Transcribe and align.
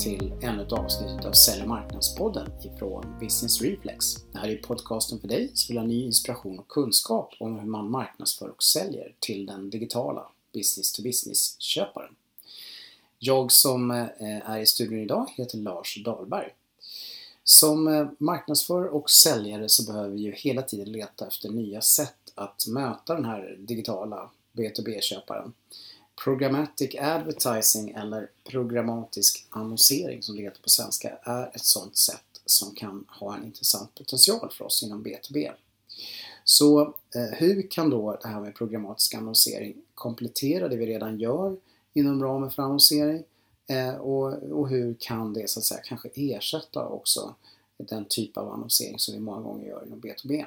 till 0.00 0.32
ännu 0.42 0.62
ett 0.62 0.72
avsnitt 0.72 1.24
av 1.24 1.32
Sälj 1.32 1.62
och 1.62 1.68
marknadspodden 1.68 2.48
ifrån 2.64 3.18
Business 3.20 3.62
Reflex. 3.62 4.14
Det 4.32 4.38
här 4.38 4.48
är 4.48 4.56
podcasten 4.56 5.20
för 5.20 5.28
dig 5.28 5.50
som 5.54 5.72
vill 5.72 5.78
ha 5.78 5.86
ny 5.86 6.04
inspiration 6.04 6.58
och 6.58 6.68
kunskap 6.68 7.34
om 7.40 7.58
hur 7.58 7.66
man 7.66 7.90
marknadsför 7.90 8.48
och 8.48 8.62
säljer 8.62 9.14
till 9.18 9.46
den 9.46 9.70
digitala 9.70 10.28
business-to-business-köparen. 10.52 12.14
Jag 13.18 13.52
som 13.52 13.90
eh, 13.90 14.50
är 14.50 14.58
i 14.58 14.66
studion 14.66 14.98
idag 14.98 15.30
heter 15.36 15.58
Lars 15.58 16.04
Dahlberg. 16.04 16.54
Som 17.44 17.88
eh, 17.88 17.92
marknadsför 17.92 18.18
marknadsförare 18.18 18.90
och 18.90 19.10
säljare 19.10 19.68
så 19.68 19.92
behöver 19.92 20.10
vi 20.10 20.20
ju 20.20 20.32
hela 20.32 20.62
tiden 20.62 20.92
leta 20.92 21.26
efter 21.26 21.48
nya 21.48 21.80
sätt 21.80 22.32
att 22.34 22.66
möta 22.66 23.14
den 23.14 23.24
här 23.24 23.56
digitala 23.58 24.30
B2B-köparen. 24.52 25.52
Programmatic 26.24 26.94
advertising 26.94 27.90
eller 27.90 28.30
programmatisk 28.44 29.46
annonsering 29.50 30.22
som 30.22 30.36
det 30.36 30.42
heter 30.42 30.62
på 30.62 30.68
svenska 30.68 31.18
är 31.22 31.50
ett 31.54 31.64
sådant 31.64 31.96
sätt 31.96 32.40
som 32.44 32.74
kan 32.74 33.04
ha 33.08 33.36
en 33.36 33.44
intressant 33.44 33.94
potential 33.94 34.50
för 34.50 34.64
oss 34.64 34.82
inom 34.82 35.04
B2B. 35.04 35.50
Så 36.44 36.80
eh, 37.14 37.38
hur 37.38 37.70
kan 37.70 37.90
då 37.90 38.18
det 38.22 38.28
här 38.28 38.40
med 38.40 38.54
programmatisk 38.54 39.14
annonsering 39.14 39.76
komplettera 39.94 40.68
det 40.68 40.76
vi 40.76 40.86
redan 40.86 41.20
gör 41.20 41.56
inom 41.92 42.22
ramen 42.22 42.50
för 42.50 42.62
annonsering 42.62 43.22
eh, 43.66 43.94
och, 43.94 44.32
och 44.32 44.68
hur 44.68 44.96
kan 44.98 45.32
det 45.32 45.50
så 45.50 45.60
att 45.60 45.64
säga 45.64 45.80
kanske 45.84 46.08
ersätta 46.14 46.86
också 46.86 47.34
den 47.76 48.04
typ 48.04 48.36
av 48.36 48.52
annonsering 48.52 48.98
som 48.98 49.14
vi 49.14 49.20
många 49.20 49.40
gånger 49.40 49.68
gör 49.68 49.86
inom 49.86 50.00
B2B? 50.00 50.44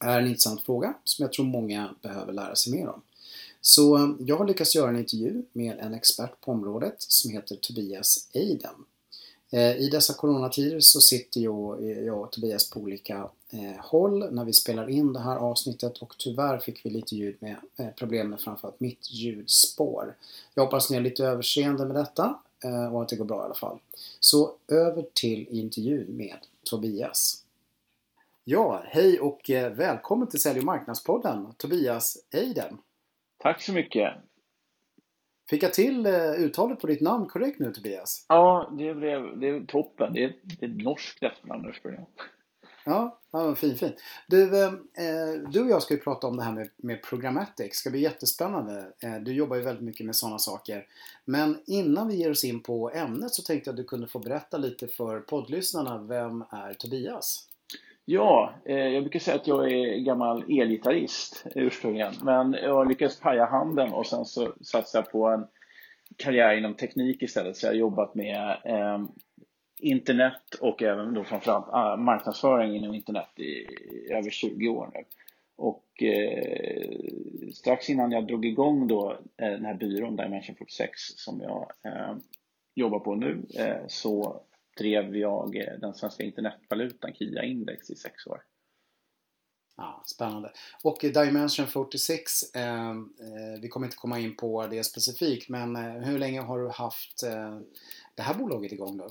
Det 0.00 0.06
är 0.06 0.20
en 0.20 0.26
intressant 0.26 0.62
fråga 0.62 0.94
som 1.04 1.22
jag 1.22 1.32
tror 1.32 1.46
många 1.46 1.94
behöver 2.02 2.32
lära 2.32 2.54
sig 2.54 2.72
mer 2.72 2.88
om. 2.88 3.02
Så 3.68 4.14
jag 4.18 4.36
har 4.36 4.46
lyckats 4.46 4.74
göra 4.74 4.90
en 4.90 4.98
intervju 4.98 5.42
med 5.52 5.78
en 5.78 5.94
expert 5.94 6.40
på 6.40 6.52
området 6.52 6.94
som 6.98 7.30
heter 7.30 7.56
Tobias 7.56 8.28
Eiden. 8.32 8.74
Eh, 9.50 9.76
I 9.76 9.88
dessa 9.92 10.14
coronatider 10.14 10.80
så 10.80 11.00
sitter 11.00 11.40
jag, 11.40 11.82
eh, 11.82 12.00
jag 12.00 12.20
och 12.20 12.32
Tobias 12.32 12.70
på 12.70 12.80
olika 12.80 13.30
eh, 13.50 13.84
håll 13.84 14.34
när 14.34 14.44
vi 14.44 14.52
spelar 14.52 14.90
in 14.90 15.12
det 15.12 15.20
här 15.20 15.36
avsnittet 15.36 15.98
och 15.98 16.14
tyvärr 16.18 16.58
fick 16.58 16.86
vi 16.86 16.90
lite 16.90 17.16
ljud 17.16 17.36
med 17.38 17.56
problem 17.96 18.30
med 18.30 18.40
framförallt 18.40 18.80
mitt 18.80 19.10
ljudspår. 19.10 20.16
Jag 20.54 20.64
hoppas 20.64 20.90
ni 20.90 20.96
har 20.96 21.04
lite 21.04 21.24
överseende 21.24 21.86
med 21.86 21.96
detta 21.96 22.38
och 22.92 23.02
att 23.02 23.08
det 23.08 23.16
går 23.16 23.24
bra 23.24 23.42
i 23.42 23.44
alla 23.44 23.54
fall. 23.54 23.78
Så 24.20 24.54
över 24.68 25.06
till 25.14 25.46
intervjun 25.50 26.16
med 26.16 26.38
Tobias. 26.64 27.42
Ja, 28.44 28.82
hej 28.84 29.20
och 29.20 29.50
välkommen 29.76 30.28
till 30.28 30.40
Sälj 30.40 30.58
och 30.58 30.64
marknadspodden 30.64 31.46
Tobias 31.56 32.18
Eiden. 32.30 32.78
Tack 33.46 33.62
så 33.62 33.72
mycket. 33.72 34.14
Fick 35.50 35.62
jag 35.62 35.74
till 35.74 36.06
eh, 36.06 36.30
uttalet 36.30 36.80
på 36.80 36.86
ditt 36.86 37.00
namn 37.00 37.26
korrekt 37.26 37.58
nu 37.58 37.72
Tobias? 37.72 38.26
Ja, 38.28 38.72
det 38.78 38.94
blev 38.94 39.38
det 39.40 39.48
är 39.48 39.66
toppen. 39.66 40.12
Det 40.12 40.24
är, 40.24 40.36
det 40.42 40.66
är 40.66 40.70
ett 40.70 40.82
norskt 40.82 41.22
efternamn 41.22 41.68
ursprungligen. 41.68 42.06
Ja, 42.84 43.20
ja 43.30 43.54
fin, 43.54 43.76
fin. 43.76 43.92
Du, 44.28 44.64
eh, 44.64 44.70
du 45.50 45.62
och 45.62 45.70
jag 45.70 45.82
ska 45.82 45.94
ju 45.94 46.00
prata 46.00 46.26
om 46.26 46.36
det 46.36 46.42
här 46.42 46.52
med, 46.52 46.68
med 46.76 47.02
programmatic. 47.02 47.56
Det 47.56 47.74
ska 47.74 47.90
bli 47.90 48.00
jättespännande. 48.00 48.92
Eh, 49.02 49.16
du 49.16 49.32
jobbar 49.32 49.56
ju 49.56 49.62
väldigt 49.62 49.84
mycket 49.84 50.06
med 50.06 50.16
sådana 50.16 50.38
saker. 50.38 50.86
Men 51.24 51.62
innan 51.66 52.08
vi 52.08 52.16
ger 52.16 52.30
oss 52.30 52.44
in 52.44 52.62
på 52.62 52.90
ämnet 52.90 53.34
så 53.34 53.42
tänkte 53.42 53.68
jag 53.68 53.72
att 53.72 53.76
du 53.76 53.84
kunde 53.84 54.08
få 54.08 54.18
berätta 54.18 54.58
lite 54.58 54.88
för 54.88 55.20
poddlyssnarna. 55.20 56.02
Vem 56.02 56.44
är 56.50 56.74
Tobias? 56.74 57.48
Ja, 58.08 58.54
eh, 58.64 58.76
jag 58.76 59.02
brukar 59.02 59.20
säga 59.20 59.36
att 59.36 59.46
jag 59.46 59.72
är 59.72 59.98
gammal 59.98 60.44
elgitarrist 60.60 61.46
ursprungligen. 61.54 62.14
Men 62.22 62.52
jag 62.52 62.88
lyckades 62.88 63.20
paja 63.20 63.46
handen 63.46 63.92
och 63.92 64.06
sen 64.06 64.24
så 64.24 64.52
satsade 64.60 65.04
jag 65.04 65.12
på 65.12 65.28
en 65.28 65.46
karriär 66.16 66.56
inom 66.56 66.74
teknik 66.74 67.22
istället. 67.22 67.56
Så 67.56 67.66
jag 67.66 67.70
har 67.70 67.76
jobbat 67.76 68.14
med 68.14 68.56
eh, 68.64 69.04
internet 69.80 70.54
och 70.60 70.82
även 70.82 71.14
då 71.14 71.24
framförallt 71.24 71.68
ah, 71.68 71.96
marknadsföring 71.96 72.76
inom 72.76 72.94
internet 72.94 73.28
i, 73.36 73.42
i 73.42 74.12
över 74.12 74.30
20 74.30 74.68
år 74.68 74.90
nu. 74.94 75.04
Och 75.56 76.02
eh, 76.02 76.98
strax 77.54 77.90
innan 77.90 78.12
jag 78.12 78.26
drog 78.26 78.44
igång 78.44 78.86
då 78.86 79.18
eh, 79.36 79.50
den 79.50 79.64
här 79.64 79.74
byrån 79.74 80.16
Dimension 80.16 80.56
46 80.56 80.92
som 80.98 81.40
jag 81.40 81.72
eh, 81.84 82.14
jobbar 82.74 82.98
på 82.98 83.14
nu 83.14 83.42
eh, 83.58 83.86
så 83.86 84.40
drev 84.78 85.16
jag 85.16 85.56
eh, 85.56 85.78
den 85.80 85.94
svenska 85.94 86.24
internetvalutan 86.24 87.12
KIA 87.14 87.42
Index 87.42 87.90
i 87.90 87.96
sex 87.96 88.26
år. 88.26 88.42
Ja, 89.76 90.02
spännande. 90.06 90.52
Och 90.84 90.98
Dimension 91.00 91.66
46, 91.66 92.54
eh, 92.54 92.90
eh, 92.90 93.60
vi 93.62 93.68
kommer 93.68 93.86
inte 93.86 93.96
komma 93.96 94.18
in 94.18 94.36
på 94.36 94.66
det 94.66 94.84
specifikt, 94.84 95.48
men 95.48 95.76
eh, 95.76 95.82
hur 95.82 96.18
länge 96.18 96.40
har 96.40 96.58
du 96.58 96.68
haft 96.68 97.22
eh, 97.22 97.58
det 98.14 98.22
här 98.22 98.34
bolaget 98.34 98.72
igång 98.72 98.96
då? 98.96 99.08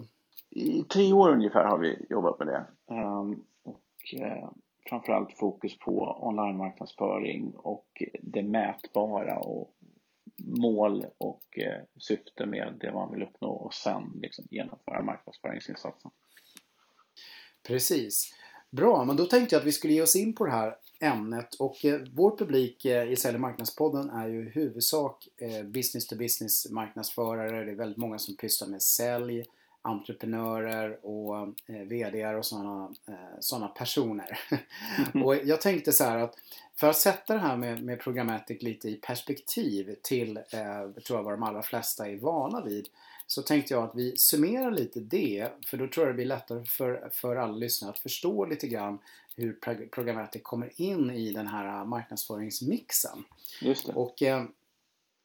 I 0.50 0.84
tre 0.84 1.14
år 1.14 1.30
ungefär 1.30 1.66
har 1.66 1.78
vi 1.78 2.06
jobbat 2.10 2.40
med 2.40 2.48
det. 2.48 2.66
Ehm, 2.94 3.44
och 3.64 4.22
eh, 4.22 4.50
framförallt 4.90 5.38
fokus 5.38 5.80
på 5.80 6.18
online 6.22 6.58
marknadsföring 6.58 7.52
och 7.56 8.04
det 8.22 8.44
mätbara 8.44 9.40
och 9.40 9.75
mål 10.38 11.06
och 11.18 11.60
eh, 11.60 11.82
syfte 12.00 12.46
med 12.46 12.74
det 12.80 12.92
man 12.92 13.12
vill 13.12 13.24
uppnå 13.24 13.50
och 13.50 13.74
sen 13.74 14.12
liksom 14.22 14.46
genomföra 14.50 15.04
marknadsföringsinsatsen. 15.04 16.12
Precis. 17.68 18.34
Bra, 18.72 19.06
men 19.06 19.16
då 19.16 19.26
tänkte 19.26 19.56
jag 19.56 19.60
att 19.60 19.68
vi 19.68 19.72
skulle 19.72 19.94
ge 19.94 20.02
oss 20.02 20.16
in 20.16 20.36
på 20.36 20.46
det 20.46 20.52
här 20.52 20.76
ämnet 21.00 21.54
och 21.54 21.86
eh, 21.86 22.02
vår 22.14 22.38
publik 22.38 22.86
eh, 22.86 23.12
i 23.12 23.16
Sälj 23.16 23.38
marknadspodden 23.38 24.10
är 24.10 24.28
ju 24.28 24.48
i 24.48 24.50
huvudsak 24.50 25.28
eh, 25.38 25.64
business 25.64 26.08
to 26.08 26.16
business 26.16 26.70
marknadsförare. 26.70 27.66
Det 27.66 27.72
är 27.72 27.76
väldigt 27.76 27.98
många 27.98 28.20
som 28.20 28.36
pysslar 28.36 28.68
med 28.68 28.82
sälj, 28.82 29.46
entreprenörer 29.82 31.06
och 31.06 31.36
eh, 31.68 31.82
VDR 31.86 32.34
och 32.34 32.46
sådana 32.46 32.94
eh, 33.08 33.40
såna 33.40 33.68
personer. 33.68 34.40
Mm. 35.14 35.26
och 35.26 35.36
jag 35.36 35.62
tänkte 35.62 35.92
så 35.92 36.04
här 36.04 36.18
att 36.18 36.36
för 36.80 36.90
att 36.90 36.98
sätta 36.98 37.34
det 37.34 37.40
här 37.40 37.58
med, 37.58 37.84
med 37.84 38.00
programmatic 38.00 38.62
lite 38.62 38.90
i 38.90 38.96
perspektiv 38.96 39.96
till, 40.02 40.38
eh, 40.38 41.02
tror 41.06 41.20
jag 41.20 41.24
vad 41.24 41.34
de 41.34 41.44
allra 41.44 41.62
flesta 41.62 42.08
är 42.08 42.18
vana 42.18 42.62
vid, 42.62 42.88
så 43.28 43.42
tänkte 43.42 43.74
jag 43.74 43.84
att 43.84 43.96
vi 43.96 44.18
summerar 44.18 44.72
lite 44.72 45.00
det, 45.00 45.50
för 45.66 45.78
då 45.78 45.88
tror 45.88 46.06
jag 46.06 46.14
det 46.14 46.18
blir 46.18 46.26
lättare 46.26 46.66
för, 46.66 47.10
för 47.12 47.36
alla 47.36 47.56
lyssnare 47.56 47.92
att 47.92 48.00
förstå 48.00 48.46
lite 48.46 48.68
grann 48.68 49.00
hur 49.36 49.54
programmatic 49.88 50.42
kommer 50.44 50.82
in 50.82 51.12
i 51.12 51.32
den 51.32 51.48
här 51.48 51.86
marknadsföringsmixen. 51.86 53.24
Just 53.62 53.88
det. 53.88 53.94
Och, 53.94 54.22
eh, 54.22 54.44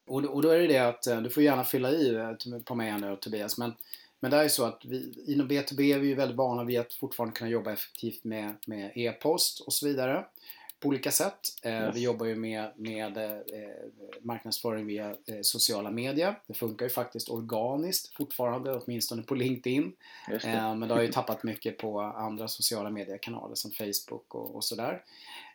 och, 0.06 0.24
och 0.24 0.42
då 0.42 0.48
är 0.48 0.58
det 0.58 0.66
det 0.66 0.78
att, 0.78 1.06
eh, 1.06 1.20
du 1.20 1.30
får 1.30 1.42
gärna 1.42 1.64
fylla 1.64 1.90
i 1.90 2.14
eh, 2.14 2.32
på 2.64 2.74
mig 2.74 3.00
nu 3.00 3.16
Tobias, 3.16 3.58
men 3.58 3.74
men 4.22 4.30
det 4.30 4.36
är 4.36 4.42
ju 4.42 4.48
så 4.48 4.64
att 4.64 4.84
vi, 4.84 5.24
inom 5.26 5.48
B2B 5.48 5.94
är 5.94 5.98
vi 5.98 6.08
ju 6.08 6.14
väldigt 6.14 6.36
vana 6.36 6.64
vid 6.64 6.80
att 6.80 6.92
fortfarande 6.92 7.36
kunna 7.36 7.50
jobba 7.50 7.72
effektivt 7.72 8.24
med, 8.24 8.56
med 8.66 8.92
e-post 8.94 9.60
och 9.60 9.72
så 9.72 9.86
vidare 9.88 10.24
på 10.80 10.88
olika 10.88 11.10
sätt. 11.10 11.40
Eh, 11.62 11.72
yes. 11.72 11.96
Vi 11.96 12.00
jobbar 12.00 12.26
ju 12.26 12.36
med, 12.36 12.70
med 12.76 13.16
eh, 13.16 13.38
marknadsföring 14.22 14.86
via 14.86 15.10
eh, 15.10 15.40
sociala 15.42 15.90
medier. 15.90 16.38
Det 16.46 16.54
funkar 16.54 16.86
ju 16.86 16.90
faktiskt 16.90 17.28
organiskt 17.28 18.14
fortfarande, 18.14 18.74
åtminstone 18.74 19.22
på 19.22 19.34
LinkedIn. 19.34 19.92
Det. 20.28 20.44
Eh, 20.44 20.74
men 20.74 20.88
det 20.88 20.94
har 20.94 21.02
ju 21.02 21.12
tappat 21.12 21.42
mycket 21.42 21.78
på 21.78 22.00
andra 22.00 22.48
sociala 22.48 22.90
mediekanaler 22.90 23.54
som 23.54 23.70
Facebook 23.70 24.34
och, 24.34 24.56
och 24.56 24.64
sådär. 24.64 25.02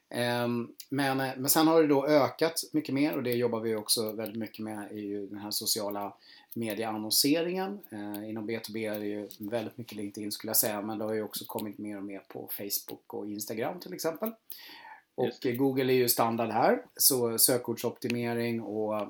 Ehm, 0.09 0.71
men, 0.89 1.17
men 1.17 1.49
sen 1.49 1.67
har 1.67 1.81
det 1.81 1.87
då 1.87 2.07
ökat 2.07 2.63
mycket 2.71 2.95
mer 2.95 3.15
och 3.15 3.23
det 3.23 3.33
jobbar 3.33 3.59
vi 3.59 3.75
också 3.75 4.11
väldigt 4.11 4.37
mycket 4.37 4.59
med 4.59 4.91
i 4.91 5.27
den 5.29 5.39
här 5.39 5.51
sociala 5.51 6.13
medieannonseringen. 6.53 7.79
Eh, 7.89 8.29
inom 8.29 8.49
B2B 8.49 8.93
är 8.93 8.99
det 8.99 9.05
ju 9.05 9.29
väldigt 9.39 9.77
mycket 9.77 9.97
LinkedIn 9.97 10.31
skulle 10.31 10.49
jag 10.49 10.57
säga 10.57 10.81
men 10.81 10.97
det 10.97 11.05
har 11.05 11.13
ju 11.13 11.23
också 11.23 11.45
kommit 11.45 11.77
mer 11.77 11.97
och 11.97 12.03
mer 12.03 12.21
på 12.27 12.49
Facebook 12.57 13.13
och 13.13 13.27
Instagram 13.27 13.79
till 13.79 13.93
exempel. 13.93 14.31
Och 15.15 15.47
Google 15.57 15.93
är 15.93 15.97
ju 15.97 16.09
standard 16.09 16.49
här, 16.49 16.81
så 16.95 17.37
sökordsoptimering 17.37 18.61
och 18.61 19.01
eh, 19.01 19.09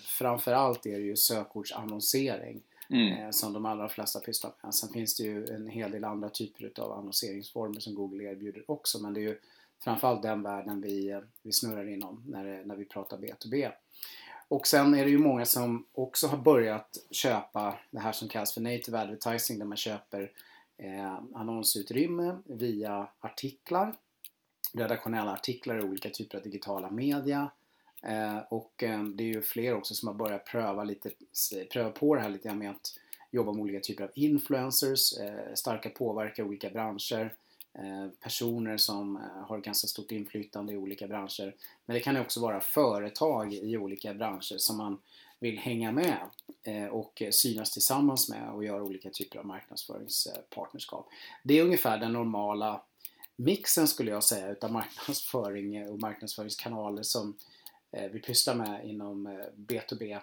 framförallt 0.00 0.86
är 0.86 0.98
det 0.98 1.04
ju 1.04 1.16
sökordsannonsering 1.16 2.60
mm. 2.90 3.12
eh, 3.12 3.30
som 3.30 3.52
de 3.52 3.66
allra 3.66 3.88
flesta 3.88 4.20
pysslar 4.20 4.52
med. 4.62 4.74
Sen 4.74 4.88
finns 4.88 5.16
det 5.16 5.22
ju 5.22 5.46
en 5.46 5.68
hel 5.68 5.90
del 5.90 6.04
andra 6.04 6.28
typer 6.28 6.72
av 6.80 6.92
annonseringsformer 6.92 7.80
som 7.80 7.94
Google 7.94 8.24
erbjuder 8.24 8.70
också 8.70 9.02
men 9.02 9.14
det 9.14 9.20
är 9.20 9.22
ju 9.22 9.38
framförallt 9.84 10.22
den 10.22 10.42
världen 10.42 10.80
vi, 10.80 11.10
eh, 11.10 11.20
vi 11.42 11.52
snurrar 11.52 11.88
inom 11.88 12.24
när, 12.26 12.64
när 12.64 12.76
vi 12.76 12.84
pratar 12.84 13.18
B2B. 13.18 13.72
Och 14.48 14.66
sen 14.66 14.94
är 14.94 15.04
det 15.04 15.10
ju 15.10 15.18
många 15.18 15.44
som 15.44 15.86
också 15.92 16.26
har 16.26 16.38
börjat 16.38 16.96
köpa 17.10 17.78
det 17.90 18.00
här 18.00 18.12
som 18.12 18.28
kallas 18.28 18.54
för 18.54 18.60
native 18.60 18.98
advertising 18.98 19.58
där 19.58 19.66
man 19.66 19.76
köper 19.76 20.32
eh, 20.76 21.14
annonsutrymme 21.34 22.36
via 22.44 23.08
artiklar, 23.20 23.94
redaktionella 24.72 25.32
artiklar 25.32 25.78
i 25.78 25.82
olika 25.82 26.10
typer 26.10 26.38
av 26.38 26.44
digitala 26.44 26.90
media. 26.90 27.50
Eh, 28.02 28.38
och 28.50 28.82
eh, 28.82 29.02
det 29.04 29.24
är 29.24 29.28
ju 29.28 29.42
fler 29.42 29.74
också 29.74 29.94
som 29.94 30.08
har 30.08 30.14
börjat 30.14 30.46
pröva, 30.46 30.84
lite, 30.84 31.10
pröva 31.72 31.90
på 31.90 32.14
det 32.14 32.20
här 32.20 32.28
lite 32.28 32.48
grann 32.48 32.58
med 32.58 32.70
att 32.70 32.94
jobba 33.30 33.52
med 33.52 33.62
olika 33.62 33.80
typer 33.80 34.04
av 34.04 34.10
influencers, 34.14 35.18
eh, 35.18 35.54
starka 35.54 35.90
i 36.36 36.42
olika 36.42 36.70
branscher 36.70 37.34
Eh, 37.74 38.08
personer 38.20 38.76
som 38.76 39.16
eh, 39.16 39.22
har 39.48 39.58
ganska 39.58 39.86
stort 39.86 40.12
inflytande 40.12 40.72
i 40.72 40.76
olika 40.76 41.08
branscher. 41.08 41.54
Men 41.86 41.94
det 41.94 42.00
kan 42.00 42.16
också 42.16 42.40
vara 42.40 42.60
företag 42.60 43.54
i 43.54 43.76
olika 43.76 44.14
branscher 44.14 44.56
som 44.58 44.76
man 44.76 45.00
vill 45.40 45.58
hänga 45.58 45.92
med 45.92 46.18
eh, 46.62 46.86
och 46.86 47.22
synas 47.30 47.70
tillsammans 47.70 48.28
med 48.28 48.50
och 48.50 48.64
göra 48.64 48.82
olika 48.82 49.10
typer 49.10 49.38
av 49.38 49.46
marknadsföringspartnerskap. 49.46 51.08
Det 51.42 51.58
är 51.58 51.64
ungefär 51.64 51.98
den 51.98 52.12
normala 52.12 52.82
mixen 53.38 53.88
skulle 53.88 54.10
jag 54.10 54.24
säga 54.24 54.50
utav 54.50 54.72
marknadsföring 54.72 55.76
eh, 55.76 55.88
och 55.88 56.00
marknadsföringskanaler 56.00 57.02
som 57.02 57.36
eh, 57.92 58.10
vi 58.12 58.20
pysslar 58.20 58.54
med 58.54 58.88
inom 58.88 59.26
eh, 59.26 59.32
B2B. 59.56 60.20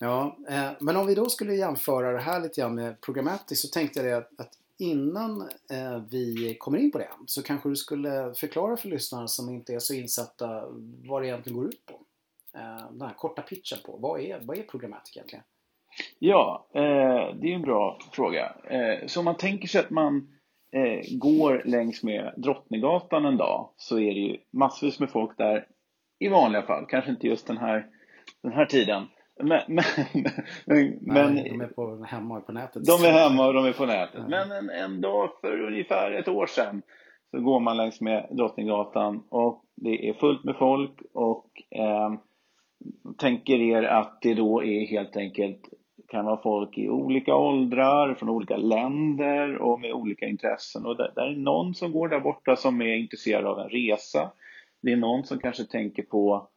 Ja, 0.00 0.36
eh, 0.48 0.70
men 0.80 0.96
om 0.96 1.06
vi 1.06 1.14
då 1.14 1.28
skulle 1.28 1.54
jämföra 1.54 2.12
det 2.12 2.20
här 2.20 2.40
lite 2.40 2.60
grann 2.60 2.74
med 2.74 3.00
Programmatic 3.00 3.62
så 3.62 3.68
tänkte 3.68 4.02
jag 4.02 4.24
att 4.38 4.52
innan 4.80 5.48
vi 6.10 6.56
kommer 6.60 6.78
in 6.78 6.90
på 6.90 6.98
det 6.98 7.08
så 7.26 7.42
kanske 7.42 7.68
du 7.68 7.76
skulle 7.76 8.34
förklara 8.34 8.76
för 8.76 8.88
lyssnarna 8.88 9.28
som 9.28 9.48
inte 9.48 9.74
är 9.74 9.78
så 9.78 9.94
insatta 9.94 10.68
vad 11.04 11.22
det 11.22 11.28
egentligen 11.28 11.58
går 11.58 11.68
ut 11.68 11.86
på. 11.86 12.00
Eh, 12.54 12.90
den 12.90 13.02
här 13.02 13.14
korta 13.14 13.42
pitchen 13.42 13.78
på. 13.84 13.96
Vad 13.96 14.20
är, 14.20 14.40
vad 14.42 14.58
är 14.58 14.62
Programmatic 14.62 15.16
egentligen? 15.16 15.44
Ja, 16.18 16.66
eh, 16.72 17.34
det 17.34 17.50
är 17.50 17.54
en 17.54 17.62
bra 17.62 17.98
fråga. 18.12 18.52
Eh, 18.64 19.06
så 19.06 19.18
om 19.18 19.24
man 19.24 19.36
tänker 19.36 19.68
sig 19.68 19.80
att 19.80 19.90
man 19.90 20.37
går 21.18 21.62
längs 21.64 22.02
med 22.02 22.34
Drottninggatan 22.36 23.24
en 23.24 23.36
dag 23.36 23.70
så 23.76 23.98
är 23.98 24.14
det 24.14 24.20
ju 24.20 24.36
massvis 24.50 25.00
med 25.00 25.10
folk 25.10 25.38
där 25.38 25.66
i 26.18 26.28
vanliga 26.28 26.62
fall, 26.62 26.86
kanske 26.88 27.10
inte 27.10 27.26
just 27.26 27.46
den 27.46 27.58
här, 27.58 27.86
den 28.42 28.52
här 28.52 28.66
tiden. 28.66 29.06
Men, 29.42 29.60
men, 29.66 29.84
Nej, 30.66 30.98
men 31.00 31.34
de 31.34 31.60
är 31.60 31.66
på, 31.66 32.04
hemma 32.04 32.40
på 32.40 32.52
nätet. 32.52 32.84
De 32.84 33.06
är 33.06 33.12
hemma 33.12 33.46
och 33.46 33.54
de 33.54 33.64
är 33.64 33.72
på 33.72 33.86
nätet. 33.86 34.18
Mm. 34.18 34.30
Men 34.30 34.52
en, 34.52 34.70
en 34.70 35.00
dag 35.00 35.30
för 35.40 35.60
ungefär 35.60 36.10
ett 36.12 36.28
år 36.28 36.46
sedan 36.46 36.82
så 37.30 37.40
går 37.40 37.60
man 37.60 37.76
längs 37.76 38.00
med 38.00 38.26
Drottninggatan 38.30 39.22
och 39.28 39.64
det 39.76 40.08
är 40.08 40.12
fullt 40.12 40.44
med 40.44 40.56
folk 40.56 41.00
och 41.12 41.62
eh, 41.70 42.12
tänker 43.18 43.60
er 43.60 43.82
att 43.82 44.18
det 44.22 44.34
då 44.34 44.64
är 44.64 44.86
helt 44.86 45.16
enkelt 45.16 45.60
kan 46.08 46.24
vara 46.24 46.42
folk 46.42 46.78
i 46.78 46.88
olika 46.88 47.34
åldrar, 47.34 48.14
från 48.14 48.28
olika 48.28 48.56
länder 48.56 49.56
och 49.56 49.80
med 49.80 49.92
olika 49.92 50.26
intressen. 50.26 50.86
Och 50.86 50.96
det, 50.96 51.12
där 51.14 51.26
är 51.26 51.36
någon 51.36 51.74
som 51.74 51.92
går 51.92 52.08
där 52.08 52.20
borta 52.20 52.56
som 52.56 52.82
är 52.82 52.94
intresserad 52.94 53.46
av 53.46 53.58
en 53.58 53.68
resa. 53.68 54.30
Det 54.82 54.92
är 54.92 54.96
någon 54.96 55.24
som 55.24 55.38
kanske 55.38 55.64
tänker 55.64 56.02
på 56.02 56.48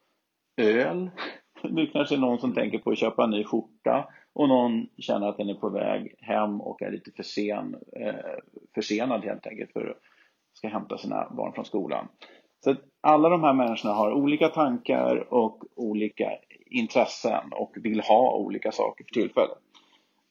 öl. 0.56 1.10
Det 1.62 1.86
kanske 1.86 2.14
är 2.14 2.18
någon 2.18 2.38
som 2.38 2.54
tänker 2.54 2.78
på 2.78 2.90
att 2.90 2.98
köpa 2.98 3.24
en 3.24 3.30
ny 3.30 3.44
skjorta 3.44 4.08
och 4.32 4.48
någon 4.48 4.86
känner 4.98 5.28
att 5.28 5.36
den 5.36 5.48
är 5.48 5.54
på 5.54 5.68
väg 5.68 6.14
hem 6.18 6.60
och 6.60 6.82
är 6.82 6.90
lite 6.90 7.10
för 7.10 7.22
sen, 7.22 7.76
eh, 7.92 8.14
försenad 8.74 9.24
helt 9.24 9.46
enkelt 9.46 9.72
för 9.72 9.86
att 9.90 9.98
ska 10.52 10.68
hämta 10.68 10.98
sina 10.98 11.30
barn 11.30 11.52
från 11.52 11.64
skolan. 11.64 12.08
Så 12.64 12.74
alla 13.00 13.28
de 13.28 13.42
här 13.42 13.52
människorna 13.52 13.94
har 13.94 14.12
olika 14.12 14.48
tankar 14.48 15.34
och 15.34 15.64
olika 15.76 16.30
intressen 16.72 17.52
och 17.52 17.72
vill 17.74 18.00
ha 18.00 18.36
olika 18.36 18.72
saker 18.72 19.04
för 19.04 19.12
tillfället. 19.12 19.58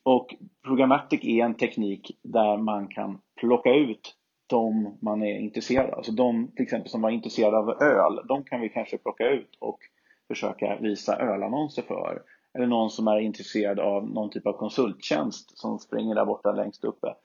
Och 0.04 0.36
Programmatic 0.64 1.24
är 1.24 1.46
en 1.46 1.56
teknik 1.56 2.20
där 2.22 2.58
man 2.58 2.88
kan 2.88 3.22
plocka 3.40 3.74
ut 3.74 4.16
de 4.48 4.98
man 5.02 5.22
är 5.22 5.40
intresserad 5.40 5.90
av. 5.90 5.98
Alltså 5.98 6.12
de 6.12 6.52
till 6.56 6.64
exempel 6.64 6.90
som 6.90 7.02
var 7.02 7.10
intresserade 7.10 7.58
av 7.58 7.70
öl, 7.70 8.20
de 8.28 8.44
kan 8.44 8.62
vi 8.62 8.70
kanske 8.70 8.98
plocka 8.98 9.30
ut 9.30 9.58
och 9.60 9.80
försöka 10.28 10.76
visa 10.76 11.18
ölannonser 11.18 11.82
för. 11.82 12.24
Eller 12.54 12.68
någon 12.68 12.90
som 12.90 13.08
är 13.08 13.20
intresserad 13.20 13.80
av 13.80 14.10
någon 14.10 14.30
typ 14.30 14.48
av 14.48 14.54
konsulttjänst 14.54 15.58
som 15.58 15.80
springer 15.80 16.16
där 16.16 16.26
borta 16.26 16.52
längst 16.52 16.84
uppe. 16.84 17.16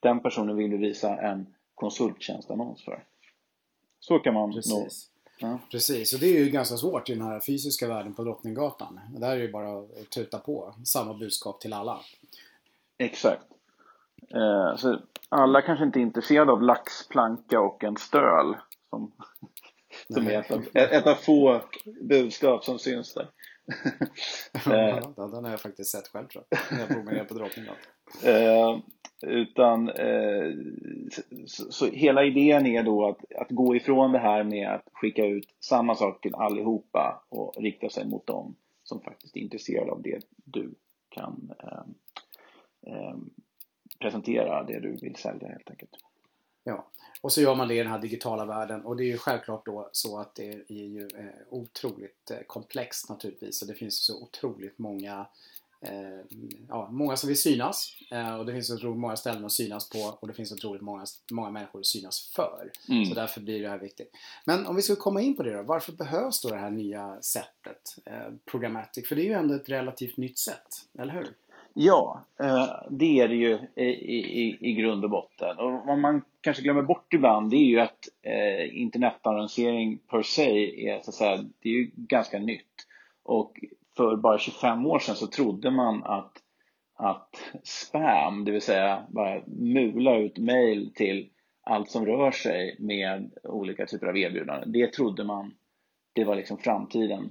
Den 0.00 0.20
personen 0.20 0.56
vill 0.56 0.70
vi 0.70 0.76
visa 0.76 1.16
en 1.16 1.46
konsulttjänstannons 1.74 2.84
för. 2.84 3.04
Så 4.00 4.18
kan 4.18 4.34
man 4.34 4.52
Precis. 4.52 5.10
Ja. 5.38 5.58
Precis, 5.70 6.14
och 6.14 6.20
det 6.20 6.26
är 6.26 6.44
ju 6.44 6.50
ganska 6.50 6.76
svårt 6.76 7.08
i 7.10 7.14
den 7.14 7.22
här 7.22 7.40
fysiska 7.40 7.88
världen 7.88 8.14
på 8.14 8.24
Drottninggatan. 8.24 9.00
Där 9.18 9.30
är 9.30 9.36
det 9.36 9.42
ju 9.42 9.52
bara 9.52 9.78
att 9.78 10.10
tuta 10.10 10.38
på. 10.38 10.74
Samma 10.84 11.14
budskap 11.14 11.60
till 11.60 11.72
alla. 11.72 12.00
Exakt. 12.98 13.42
Eh, 14.34 14.76
så 14.76 15.00
alla 15.28 15.62
kanske 15.62 15.84
inte 15.84 15.98
är 15.98 16.02
intresserade 16.02 16.52
av 16.52 16.62
laxplanka 16.62 17.60
och 17.60 17.84
en 17.84 17.96
stöl. 17.96 18.56
Som, 18.90 19.12
som 20.14 20.26
är 20.26 20.40
ett 20.40 20.50
av, 20.50 20.64
ett 20.74 21.06
av 21.06 21.14
få 21.14 21.62
budskap 22.00 22.64
som 22.64 22.78
syns 22.78 23.14
där. 23.14 23.30
ja, 24.64 25.14
den 25.16 25.44
har 25.44 25.50
jag 25.50 25.60
faktiskt 25.60 25.90
sett 25.90 26.08
själv 26.08 26.26
tror 26.26 26.44
jag. 26.48 26.58
När 26.70 26.78
jag 26.78 26.88
promenerar 26.88 27.24
på 27.24 27.34
Drottninggatan. 27.34 27.82
Utan 29.22 29.88
eh, 29.88 30.52
så, 31.46 31.72
så, 31.72 31.86
hela 31.86 32.24
idén 32.24 32.66
är 32.66 32.82
då 32.82 33.08
att, 33.08 33.32
att 33.32 33.50
gå 33.50 33.76
ifrån 33.76 34.12
det 34.12 34.18
här 34.18 34.44
med 34.44 34.68
att 34.68 34.88
skicka 34.92 35.26
ut 35.26 35.54
samma 35.60 35.94
sak 35.94 36.20
till 36.20 36.34
allihopa 36.34 37.24
och 37.28 37.54
rikta 37.56 37.88
sig 37.88 38.06
mot 38.06 38.26
dem 38.26 38.56
som 38.82 39.00
faktiskt 39.00 39.36
är 39.36 39.40
intresserade 39.40 39.90
av 39.90 40.02
det 40.02 40.20
du 40.44 40.74
kan 41.08 41.52
eh, 41.62 41.82
eh, 42.92 43.16
presentera, 44.00 44.62
det 44.62 44.80
du 44.80 44.96
vill 44.96 45.16
sälja 45.16 45.48
helt 45.48 45.70
enkelt. 45.70 45.96
Ja, 46.64 46.86
och 47.20 47.32
så 47.32 47.40
gör 47.40 47.54
man 47.54 47.68
det 47.68 47.74
i 47.74 47.78
den 47.78 47.86
här 47.86 47.98
digitala 47.98 48.44
världen. 48.44 48.84
Och 48.84 48.96
det 48.96 49.02
är 49.02 49.06
ju 49.06 49.18
självklart 49.18 49.66
då 49.66 49.88
så 49.92 50.18
att 50.18 50.34
det 50.34 50.50
är 50.68 50.84
ju 50.84 51.08
eh, 51.14 51.24
otroligt 51.50 52.30
eh, 52.30 52.38
komplext 52.46 53.08
naturligtvis. 53.08 53.62
Och 53.62 53.68
det 53.68 53.74
finns 53.74 54.04
så 54.04 54.22
otroligt 54.22 54.78
många 54.78 55.26
ja, 56.68 56.88
många 56.90 57.16
som 57.16 57.28
vill 57.28 57.40
synas 57.40 57.96
eh, 58.10 58.36
och 58.36 58.46
det 58.46 58.52
finns 58.52 58.70
otroligt 58.70 58.98
många 58.98 59.16
ställen 59.16 59.44
att 59.44 59.52
synas 59.52 59.90
på 59.90 59.98
och 60.20 60.28
det 60.28 60.34
finns 60.34 60.52
otroligt 60.52 60.82
många, 60.82 61.04
många 61.32 61.50
människor 61.50 61.80
att 61.80 61.86
synas 61.86 62.32
för. 62.36 62.70
Mm. 62.88 63.04
Så 63.04 63.14
därför 63.14 63.40
blir 63.40 63.62
det 63.62 63.68
här 63.68 63.78
viktigt. 63.78 64.10
Men 64.44 64.66
om 64.66 64.76
vi 64.76 64.82
ska 64.82 64.96
komma 64.96 65.20
in 65.20 65.36
på 65.36 65.42
det 65.42 65.56
då. 65.56 65.62
Varför 65.62 65.92
behövs 65.92 66.42
då 66.42 66.48
det 66.48 66.56
här 66.56 66.70
nya 66.70 67.22
sättet, 67.22 67.96
eh, 68.04 68.32
Programmatic? 68.50 69.08
För 69.08 69.16
det 69.16 69.22
är 69.22 69.26
ju 69.26 69.32
ändå 69.32 69.54
ett 69.54 69.68
relativt 69.68 70.16
nytt 70.16 70.38
sätt, 70.38 70.68
eller 70.98 71.12
hur? 71.12 71.26
Ja, 71.78 72.24
det 72.90 73.20
är 73.20 73.28
det 73.28 73.34
ju 73.34 73.58
i, 73.74 73.84
i, 73.84 74.58
i 74.60 74.72
grund 74.72 75.04
och 75.04 75.10
botten. 75.10 75.58
Och 75.58 75.86
vad 75.86 75.98
man 75.98 76.22
kanske 76.40 76.62
glömmer 76.62 76.82
bort 76.82 77.14
ibland 77.14 77.50
det 77.50 77.56
är 77.56 77.64
ju 77.64 77.80
att 77.80 78.08
internetannonsering 78.72 79.98
per 79.98 80.22
se 80.22 80.88
är, 80.88 81.02
så 81.02 81.10
att 81.10 81.14
säga, 81.14 81.36
det 81.36 81.68
är 81.68 81.72
ju 81.72 81.90
ganska 81.94 82.38
nytt. 82.38 82.86
Och 83.22 83.60
för 83.96 84.16
bara 84.16 84.38
25 84.38 84.86
år 84.86 84.98
sedan 84.98 85.16
så 85.16 85.26
trodde 85.26 85.70
man 85.70 86.04
att, 86.04 86.32
att 86.94 87.30
spam, 87.62 88.44
det 88.44 88.52
vill 88.52 88.62
säga 88.62 89.06
bara 89.08 89.42
mula 89.46 90.16
ut 90.16 90.38
mejl 90.38 90.92
till 90.94 91.30
allt 91.62 91.90
som 91.90 92.06
rör 92.06 92.30
sig 92.30 92.76
med 92.78 93.30
olika 93.42 93.86
typer 93.86 94.06
av 94.06 94.16
erbjudanden. 94.16 94.72
Det 94.72 94.92
trodde 94.92 95.24
man, 95.24 95.54
det 96.12 96.24
var 96.24 96.36
liksom 96.36 96.58
framtiden 96.58 97.30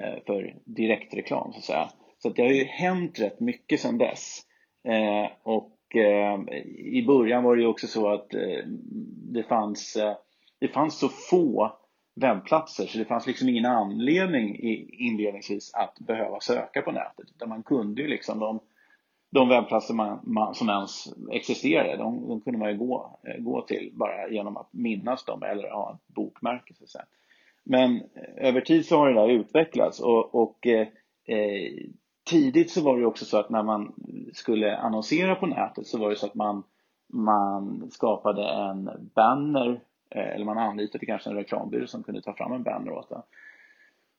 eh, 0.00 0.24
för 0.26 0.56
direktreklam 0.64 1.52
så 1.52 1.58
att 1.58 1.64
säga. 1.64 1.88
Så 2.18 2.28
att 2.28 2.36
det 2.36 2.42
har 2.42 2.50
ju 2.50 2.64
hänt 2.64 3.20
rätt 3.20 3.40
mycket 3.40 3.80
sedan 3.80 3.98
dess. 3.98 4.40
Eh, 4.88 5.30
och 5.42 5.96
eh, 5.96 6.40
i 6.76 7.04
början 7.06 7.44
var 7.44 7.56
det 7.56 7.62
ju 7.62 7.68
också 7.68 7.86
så 7.86 8.12
att 8.12 8.30
det 9.32 9.42
fanns, 9.42 9.96
det 10.60 10.68
fanns 10.68 10.98
så 10.98 11.08
få 11.08 11.78
webbplatser 12.14 12.86
så 12.86 12.98
det 12.98 13.04
fanns 13.04 13.26
liksom 13.26 13.48
ingen 13.48 13.66
anledning 13.66 14.56
inledningsvis 14.92 15.74
att 15.74 15.98
behöva 15.98 16.40
söka 16.40 16.82
på 16.82 16.92
nätet 16.92 17.30
utan 17.34 17.48
man 17.48 17.62
kunde 17.62 18.02
ju 18.02 18.08
liksom 18.08 18.38
de, 18.38 18.60
de 19.32 19.48
webbplatser 19.48 19.94
man, 19.94 20.20
man, 20.22 20.54
som 20.54 20.68
ens 20.68 21.04
existerade 21.32 21.96
de, 21.96 22.28
de, 22.28 22.40
kunde 22.40 22.58
man 22.58 22.70
ju 22.70 22.78
gå, 22.78 23.20
eh, 23.28 23.42
gå 23.42 23.60
till 23.60 23.90
bara 23.94 24.28
genom 24.28 24.56
att 24.56 24.72
minnas 24.72 25.24
dem 25.24 25.42
eller 25.42 25.70
ha 25.70 25.94
ett 25.94 26.14
bokmärke. 26.14 26.74
Så 26.74 26.84
att 26.84 26.90
säga. 26.90 27.04
Men 27.64 27.96
eh, 27.96 28.48
över 28.48 28.60
tid 28.60 28.86
så 28.86 28.98
har 28.98 29.08
det 29.08 29.20
där 29.20 29.28
utvecklats 29.28 30.00
och, 30.00 30.34
och 30.34 30.66
eh, 30.66 30.88
eh, 31.26 31.72
tidigt 32.30 32.70
så 32.70 32.82
var 32.82 32.98
det 32.98 33.06
också 33.06 33.24
så 33.24 33.38
att 33.38 33.50
när 33.50 33.62
man 33.62 33.92
skulle 34.32 34.76
annonsera 34.76 35.34
på 35.34 35.46
nätet 35.46 35.86
så 35.86 35.98
var 35.98 36.10
det 36.10 36.16
så 36.16 36.26
att 36.26 36.34
man, 36.34 36.62
man 37.12 37.90
skapade 37.90 38.48
en 38.48 39.10
banner 39.14 39.80
Eh, 40.14 40.34
eller 40.34 40.44
man 40.44 40.58
anlitade 40.58 41.06
kanske 41.06 41.30
en 41.30 41.36
reklambyrå 41.36 41.86
som 41.86 42.02
kunde 42.02 42.22
ta 42.22 42.34
fram 42.34 42.52
en 42.52 42.62
banner 42.62 42.92
åt 42.92 43.10
en. 43.10 43.22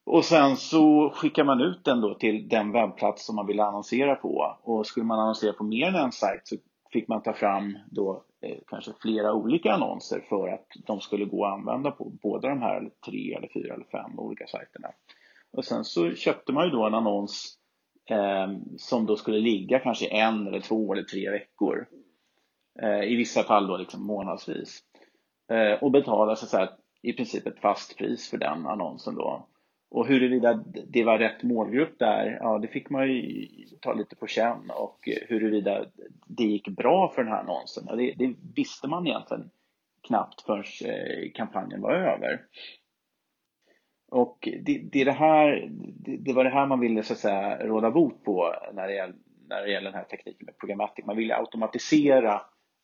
Och 0.06 0.26
sen 0.26 0.58
så 0.58 1.10
skickar 1.16 1.44
man 1.44 1.62
ut 1.62 1.84
den 1.84 2.02
då 2.02 2.14
till 2.14 2.48
den 2.48 2.72
webbplats 2.72 3.26
som 3.26 3.36
man 3.36 3.48
vill 3.48 3.60
annonsera 3.60 4.16
på. 4.16 4.58
Och 4.64 4.88
skulle 4.88 5.06
man 5.06 5.20
annonsera 5.20 5.54
på 5.54 5.64
mer 5.64 5.88
än 5.88 5.96
en 5.96 6.12
sajt 6.12 6.42
så 6.44 6.56
fick 6.92 7.08
man 7.08 7.22
ta 7.22 7.34
fram 7.34 7.78
då 7.92 8.24
eh, 8.42 8.58
kanske 8.68 8.92
flera 9.02 9.34
olika 9.34 9.74
annonser 9.74 10.26
för 10.30 10.48
att 10.48 10.68
de 10.86 11.02
skulle 11.02 11.26
gå 11.26 11.46
att 11.46 11.54
använda 11.54 11.92
på 11.92 12.12
båda 12.22 12.50
de 12.50 12.62
här 12.62 12.90
tre 13.06 13.34
eller 13.34 13.48
fyra 13.54 13.74
eller 13.74 13.86
fem 13.86 14.20
olika 14.20 14.48
sajterna. 14.48 14.88
Och 15.52 15.66
sen 15.66 15.84
så 15.84 16.14
köpte 16.14 16.54
man 16.54 16.66
ju 16.66 16.72
då 16.72 16.86
en 16.86 16.94
annons 16.94 17.58
eh, 18.10 18.48
som 18.78 19.06
då 19.06 19.16
skulle 19.16 19.40
ligga 19.40 19.80
kanske 19.80 20.08
en 20.08 20.48
eller 20.48 20.60
två 20.60 20.94
eller 20.94 21.04
tre 21.04 21.30
veckor. 21.30 21.88
Eh, 22.82 23.04
I 23.04 23.16
vissa 23.16 23.44
fall 23.44 23.68
då 23.68 23.78
liksom 23.78 24.06
månadsvis. 24.06 24.84
Eh, 25.50 25.84
och 25.84 25.92
betala 25.92 26.36
så 26.36 26.58
att 26.58 26.80
i 27.02 27.14
princip 27.14 27.48
ett 27.48 27.60
fast 27.60 27.98
pris 27.98 28.30
för 28.30 28.38
den 28.38 28.66
annonsen 28.66 29.16
då. 29.16 29.48
Och 29.90 30.08
huruvida 30.08 30.64
det 30.88 31.04
var 31.04 31.18
rätt 31.18 31.44
målgrupp 31.44 32.00
där, 32.00 32.38
ja 32.42 32.60
det 32.60 32.68
fick 32.68 32.90
man 32.90 33.08
ju 33.08 33.48
ta 33.82 33.94
lite 33.94 34.16
på 34.16 34.28
känn 34.28 34.72
och 34.76 35.10
huruvida 35.28 35.86
det 36.28 36.44
gick 36.44 36.68
bra 36.68 37.12
för 37.16 37.24
den 37.24 37.32
här 37.32 37.40
annonsen, 37.40 37.84
ja, 37.88 37.96
det, 37.96 38.14
det 38.18 38.34
visste 38.56 38.88
man 38.88 39.08
egentligen 39.08 39.50
knappt 40.08 40.42
förrän 40.42 40.64
eh, 40.86 41.32
kampanjen 41.34 41.82
var 41.82 41.94
över. 41.94 42.42
och 44.12 44.50
det, 44.62 44.90
det, 44.92 45.02
är 45.02 45.06
det, 45.06 45.12
här, 45.12 45.70
det, 45.96 46.18
det, 46.18 46.34
var 46.34 46.44
det 46.44 46.50
här 46.50 46.66
man 46.66 46.80
ville 46.80 47.04
så 47.04 47.14
att 47.14 47.20
säga, 47.20 47.68
råda 47.68 47.92
bot 47.92 48.24
på 48.24 48.56
när 48.74 48.88
det, 48.88 48.94
gäller, 48.94 49.16
när 49.50 49.62
det 49.62 49.72
gäller 49.72 49.92
den 49.92 50.00
här 50.00 50.06
tekniken 50.06 50.46
med 50.46 50.58
programmatik, 50.58 51.06
Man 51.06 51.18
ville 51.18 51.36
automatisera 51.36 52.42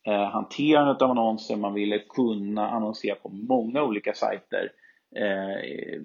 eh, 0.07 0.23
hanterandet 0.23 1.01
av 1.01 1.11
annonser, 1.11 1.55
man 1.55 1.73
ville 1.73 1.99
kunna 1.99 2.69
annonsera 2.69 3.15
på 3.15 3.29
många 3.29 3.83
olika 3.83 4.13
sajter 4.13 4.71
eh, 5.15 6.01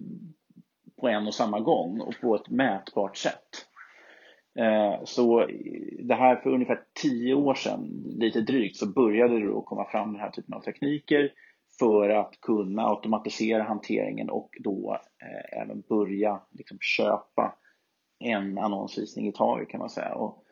på 1.01 1.09
en 1.09 1.27
och 1.27 1.35
samma 1.35 1.61
gång 1.61 2.01
och 2.01 2.15
på 2.21 2.35
ett 2.35 2.49
mätbart 2.51 3.17
sätt. 3.17 3.67
Eh, 4.59 5.05
så 5.05 5.47
det 5.99 6.15
här 6.15 6.37
för 6.37 6.51
ungefär 6.51 6.83
tio 7.03 7.35
år 7.35 7.55
sedan, 7.55 8.05
lite 8.19 8.41
drygt, 8.41 8.77
så 8.77 8.87
började 8.87 9.39
det 9.39 9.47
då 9.47 9.63
komma 9.63 9.85
fram 9.85 10.13
den 10.13 10.21
här 10.21 10.31
typen 10.31 10.55
av 10.55 10.61
tekniker 10.61 11.33
för 11.79 12.09
att 12.09 12.41
kunna 12.41 12.83
automatisera 12.89 13.63
hanteringen 13.63 14.31
och 14.31 14.51
då 14.61 14.99
eh, 15.23 15.61
även 15.63 15.81
börja 15.81 16.41
liksom 16.51 16.79
köpa 16.81 17.55
en 18.19 18.59
annonsvisning 18.59 19.29
i 19.29 19.33
taget 19.33 19.69
kan 19.69 19.81
man 19.81 19.91
säga. 19.91 20.15
Och 20.15 20.46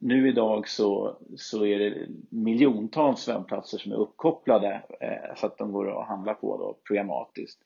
nu 0.00 0.28
idag 0.28 0.68
så, 0.68 1.18
så 1.36 1.66
är 1.66 1.78
det 1.78 2.08
miljontals 2.30 3.28
webbplatser 3.28 3.78
som 3.78 3.92
är 3.92 3.96
uppkopplade 3.96 4.82
eh, 5.00 5.34
så 5.36 5.46
att 5.46 5.58
de 5.58 5.72
går 5.72 6.00
att 6.00 6.08
handla 6.08 6.34
på 6.34 6.56
då, 6.56 6.78
programmatiskt. 6.86 7.62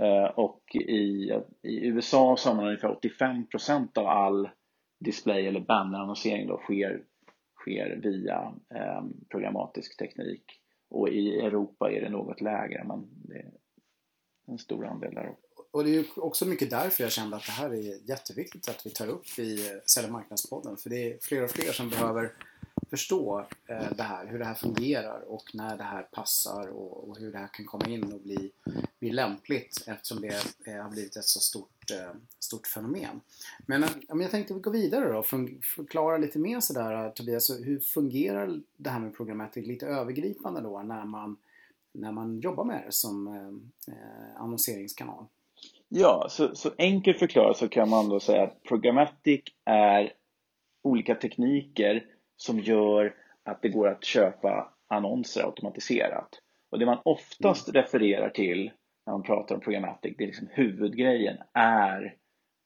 Eh, 0.00 0.24
och 0.24 0.62
i, 0.74 1.32
i 1.62 1.86
USA 1.86 2.36
så 2.36 2.48
har 2.48 2.56
man 2.56 2.66
ungefär 2.66 2.98
85% 3.20 3.98
av 3.98 4.06
all 4.06 4.48
display 5.00 5.46
eller 5.46 5.60
bannerannonsering 5.60 6.46
då 6.46 6.58
sker, 6.58 7.02
sker 7.60 8.00
via 8.02 8.52
eh, 8.74 9.04
programmatisk 9.28 9.98
teknik. 9.98 10.44
Och 10.90 11.08
i 11.08 11.40
Europa 11.40 11.92
är 11.92 12.00
det 12.00 12.08
något 12.08 12.40
lägre 12.40 12.84
men 12.84 13.08
det 13.28 13.38
är 13.38 13.50
en 14.46 14.58
stor 14.58 14.86
andel 14.86 15.14
där. 15.14 15.28
också. 15.28 15.47
Och 15.70 15.84
det 15.84 15.90
är 15.90 15.94
ju 15.94 16.04
också 16.16 16.46
mycket 16.46 16.70
därför 16.70 17.04
jag 17.04 17.12
kände 17.12 17.36
att 17.36 17.46
det 17.46 17.52
här 17.52 17.70
är 17.70 18.10
jätteviktigt 18.10 18.68
att 18.68 18.86
vi 18.86 18.90
tar 18.90 19.06
upp 19.06 19.38
i 19.38 19.66
eh, 19.66 19.72
Sälj 19.86 20.10
marknadspodden. 20.10 20.76
För 20.76 20.90
det 20.90 21.12
är 21.12 21.18
fler 21.22 21.44
och 21.44 21.50
fler 21.50 21.72
som 21.72 21.88
behöver 21.88 22.32
förstå 22.90 23.46
eh, 23.66 23.96
det 23.96 24.02
här, 24.02 24.26
hur 24.26 24.38
det 24.38 24.44
här 24.44 24.54
fungerar 24.54 25.20
och 25.20 25.54
när 25.54 25.76
det 25.76 25.82
här 25.82 26.02
passar 26.02 26.68
och, 26.68 27.08
och 27.08 27.18
hur 27.18 27.32
det 27.32 27.38
här 27.38 27.48
kan 27.52 27.66
komma 27.66 27.86
in 27.86 28.12
och 28.12 28.20
bli, 28.20 28.50
bli 29.00 29.10
lämpligt 29.10 29.84
eftersom 29.86 30.20
det 30.20 30.42
eh, 30.64 30.82
har 30.82 30.90
blivit 30.90 31.16
ett 31.16 31.24
så 31.24 31.40
stort, 31.40 31.90
eh, 31.90 32.14
stort 32.38 32.66
fenomen. 32.66 33.20
Men 33.66 33.82
eh, 33.82 33.90
om 34.08 34.20
jag 34.20 34.30
tänkte 34.30 34.54
gå 34.54 34.70
vidare 34.70 35.12
då, 35.12 35.22
förklara 35.76 36.16
lite 36.16 36.38
mer 36.38 36.60
sådär 36.60 37.04
eh, 37.04 37.12
Tobias, 37.12 37.50
hur 37.50 37.80
fungerar 37.80 38.60
det 38.76 38.90
här 38.90 39.00
med 39.00 39.16
programmatik 39.16 39.66
lite 39.66 39.86
övergripande 39.86 40.60
då 40.60 40.82
när 40.82 41.04
man, 41.04 41.36
när 41.92 42.12
man 42.12 42.40
jobbar 42.40 42.64
med 42.64 42.82
det 42.86 42.92
som 42.92 43.26
eh, 43.86 44.42
annonseringskanal? 44.42 45.26
Ja, 45.88 46.26
så, 46.28 46.54
så 46.54 46.70
enkelt 46.78 47.18
förklarat 47.18 47.56
så 47.56 47.68
kan 47.68 47.88
man 47.88 48.08
då 48.08 48.20
säga 48.20 48.42
att 48.42 48.62
programmatic 48.62 49.40
är 49.64 50.12
olika 50.82 51.14
tekniker 51.14 52.04
som 52.36 52.60
gör 52.60 53.14
att 53.44 53.62
det 53.62 53.68
går 53.68 53.88
att 53.88 54.04
köpa 54.04 54.72
annonser 54.88 55.44
automatiserat. 55.44 56.28
Och 56.70 56.78
det 56.78 56.86
man 56.86 57.00
oftast 57.04 57.68
mm. 57.68 57.82
refererar 57.82 58.30
till 58.30 58.70
när 59.06 59.12
man 59.12 59.22
pratar 59.22 59.54
om 59.54 59.60
programmatic, 59.60 60.14
det 60.18 60.24
är 60.24 60.26
liksom 60.26 60.48
huvudgrejen, 60.50 61.36
är 61.52 62.14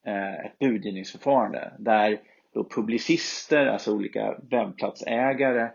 eh, 0.07 0.47
ett 0.47 0.59
budgivningsförfarande 0.59 1.73
där 1.79 2.21
då 2.55 2.69
publicister, 2.69 3.67
alltså 3.67 3.95
olika 3.95 4.39
webbplatsägare 4.51 5.71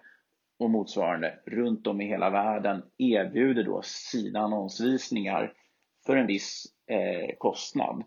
och 0.59 0.69
motsvarande 0.69 1.39
runt 1.45 1.87
om 1.87 2.01
i 2.01 2.07
hela 2.07 2.29
världen 2.29 2.83
erbjuder 2.97 3.63
då 3.63 3.81
sina 3.83 4.39
annonsvisningar 4.39 5.53
för 6.07 6.15
en 6.15 6.27
viss 6.27 6.65
eh, 6.87 7.35
kostnad. 7.37 8.03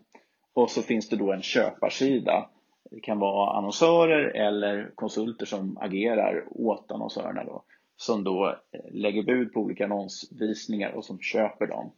Och 0.53 0.69
så 0.69 0.81
finns 0.81 1.09
det 1.09 1.15
då 1.15 1.33
en 1.33 1.41
köparsida 1.41 2.49
det 2.91 2.99
kan 2.99 3.19
vara 3.19 3.57
annonsörer 3.57 4.35
eller 4.35 4.91
konsulter 4.95 5.45
som 5.45 5.77
agerar 5.77 6.47
åt 6.49 6.91
annonsörerna 6.91 7.43
då, 7.43 7.63
som 7.97 8.23
då 8.23 8.47
eh, 8.47 8.93
lägger 8.93 9.23
bud 9.23 9.53
på 9.53 9.59
olika 9.59 9.85
annonsvisningar 9.85 10.91
och 10.91 11.05
som 11.05 11.19
köper 11.19 11.67
dem. 11.67 11.91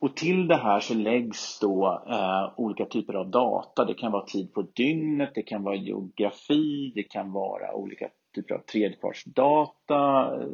Och 0.00 0.16
till 0.16 0.48
det 0.48 0.56
här 0.56 0.80
så 0.80 0.94
läggs 0.94 1.58
då 1.60 2.04
eh, 2.08 2.60
olika 2.60 2.84
typer 2.84 3.14
av 3.14 3.30
data. 3.30 3.84
Det 3.84 3.94
kan 3.94 4.12
vara 4.12 4.24
tid 4.24 4.52
på 4.52 4.62
dygnet, 4.62 5.30
det 5.34 5.42
kan 5.42 5.62
vara 5.62 5.76
geografi, 5.76 6.92
det 6.94 7.02
kan 7.02 7.32
vara 7.32 7.74
olika 7.74 8.08
typer 8.34 8.54
av 8.54 8.58
tredjepartsdata, 8.58 10.32
eh, 10.42 10.48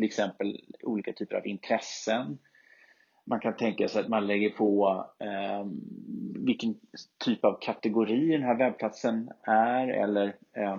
till 0.00 0.06
exempel 0.06 0.60
olika 0.82 1.12
typer 1.12 1.36
av 1.36 1.46
intressen 1.46 2.38
man 3.30 3.40
kan 3.40 3.56
tänka 3.56 3.88
sig 3.88 4.00
att 4.00 4.08
man 4.08 4.26
lägger 4.26 4.50
på 4.50 5.04
eh, 5.18 5.66
vilken 6.46 6.74
typ 7.24 7.44
av 7.44 7.58
kategori 7.60 8.32
den 8.32 8.42
här 8.42 8.58
webbplatsen 8.58 9.30
är 9.42 9.88
eller 9.88 10.36
eh, 10.56 10.78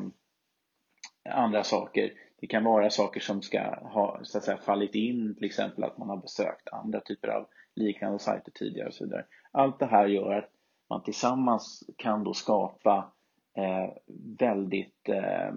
andra 1.30 1.64
saker. 1.64 2.14
Det 2.40 2.48
kan 2.48 2.64
vara 2.64 2.90
saker 2.90 3.20
som 3.20 3.42
ska 3.42 3.60
ha 3.76 4.20
så 4.24 4.38
att 4.38 4.44
säga, 4.44 4.58
fallit 4.58 4.96
in, 4.96 5.36
till 5.36 5.46
exempel 5.46 5.84
att 5.84 5.98
man 5.98 6.10
har 6.10 6.18
besökt 6.18 6.70
andra 6.72 7.00
typer 7.00 7.28
av 7.28 7.48
liknande 7.76 8.20
sajter 8.20 8.52
tidigare 8.52 8.88
och 8.88 8.94
så 8.94 9.04
vidare. 9.04 9.26
Allt 9.52 9.80
det 9.80 9.86
här 9.86 10.08
gör 10.08 10.34
att 10.34 10.50
man 10.90 11.04
tillsammans 11.04 11.84
kan 11.98 12.24
då 12.24 12.34
skapa 12.34 13.12
eh, 13.58 13.94
väldigt 14.40 15.10
eh, 15.10 15.54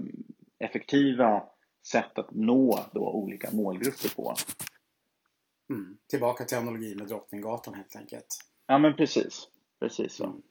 effektiva 0.59 1.43
sätt 1.87 2.19
att 2.19 2.31
nå 2.31 2.85
då 2.93 3.13
olika 3.13 3.51
målgrupper 3.51 4.09
på. 4.09 4.35
Mm. 5.71 5.99
Tillbaka 6.07 6.45
till 6.45 6.59
analogin 6.59 6.99
med 6.99 7.09
Drottninggatan 7.09 7.75
helt 7.75 7.97
enkelt. 7.97 8.39
Ja 8.67 8.79
men 8.79 8.97
precis. 8.97 9.49
Precis 9.81 10.15
så. 10.15 10.25
Mm. 10.25 10.43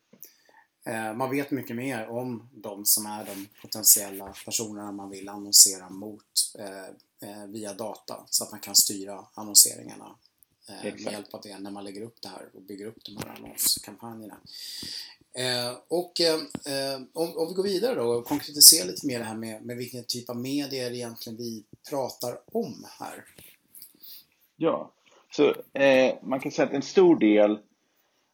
Eh, 0.86 1.14
man 1.14 1.32
vet 1.32 1.52
mycket 1.52 1.76
mer 1.76 2.08
om 2.08 2.50
de 2.54 2.86
som 2.86 3.06
är 3.06 3.26
de 3.26 3.48
potentiella 3.62 4.34
personerna 4.46 4.92
man 4.92 5.10
vill 5.10 5.30
annonsera 5.30 5.90
mot 5.90 6.56
eh, 6.60 7.30
eh, 7.30 7.48
via 7.48 7.74
data 7.74 8.24
så 8.30 8.44
att 8.44 8.52
man 8.52 8.60
kan 8.60 8.76
styra 8.76 9.26
annonseringarna 9.34 10.16
med 10.84 11.00
hjälp 11.00 11.34
av 11.34 11.42
det 11.42 11.60
när 11.60 11.72
man 11.72 11.84
lägger 11.84 12.02
upp 12.02 12.22
det 12.22 12.28
här 12.28 12.50
och 12.54 12.62
bygger 12.62 12.86
upp 12.86 13.04
de 13.06 13.18
här 13.18 13.36
annonskampanjerna. 13.36 14.38
Eh, 15.36 15.78
och 15.88 16.14
eh, 16.22 16.34
eh, 16.74 17.02
om, 17.14 17.38
om, 17.38 17.48
vi 17.48 17.54
går 17.54 17.64
vidare 17.64 17.96
då 17.96 18.04
och 18.04 18.26
konkretiserar 18.26 18.88
lite 18.88 19.08
mer 19.08 19.20
det 19.20 19.26
här 19.26 19.36
med, 19.36 19.66
med 19.66 19.78
vilken 19.78 20.04
typ 20.08 20.30
av 20.30 20.38
medier 20.38 20.92
egentligen 20.92 21.38
vi 21.38 21.64
pratar 21.90 22.40
om 22.52 22.86
här. 23.00 23.26
Ja, 24.56 24.92
så 25.32 25.54
eh, 25.74 26.16
man 26.24 26.40
kan 26.40 26.52
säga 26.52 26.68
att 26.68 26.74
en 26.74 26.82
stor 26.82 27.20
del 27.20 27.60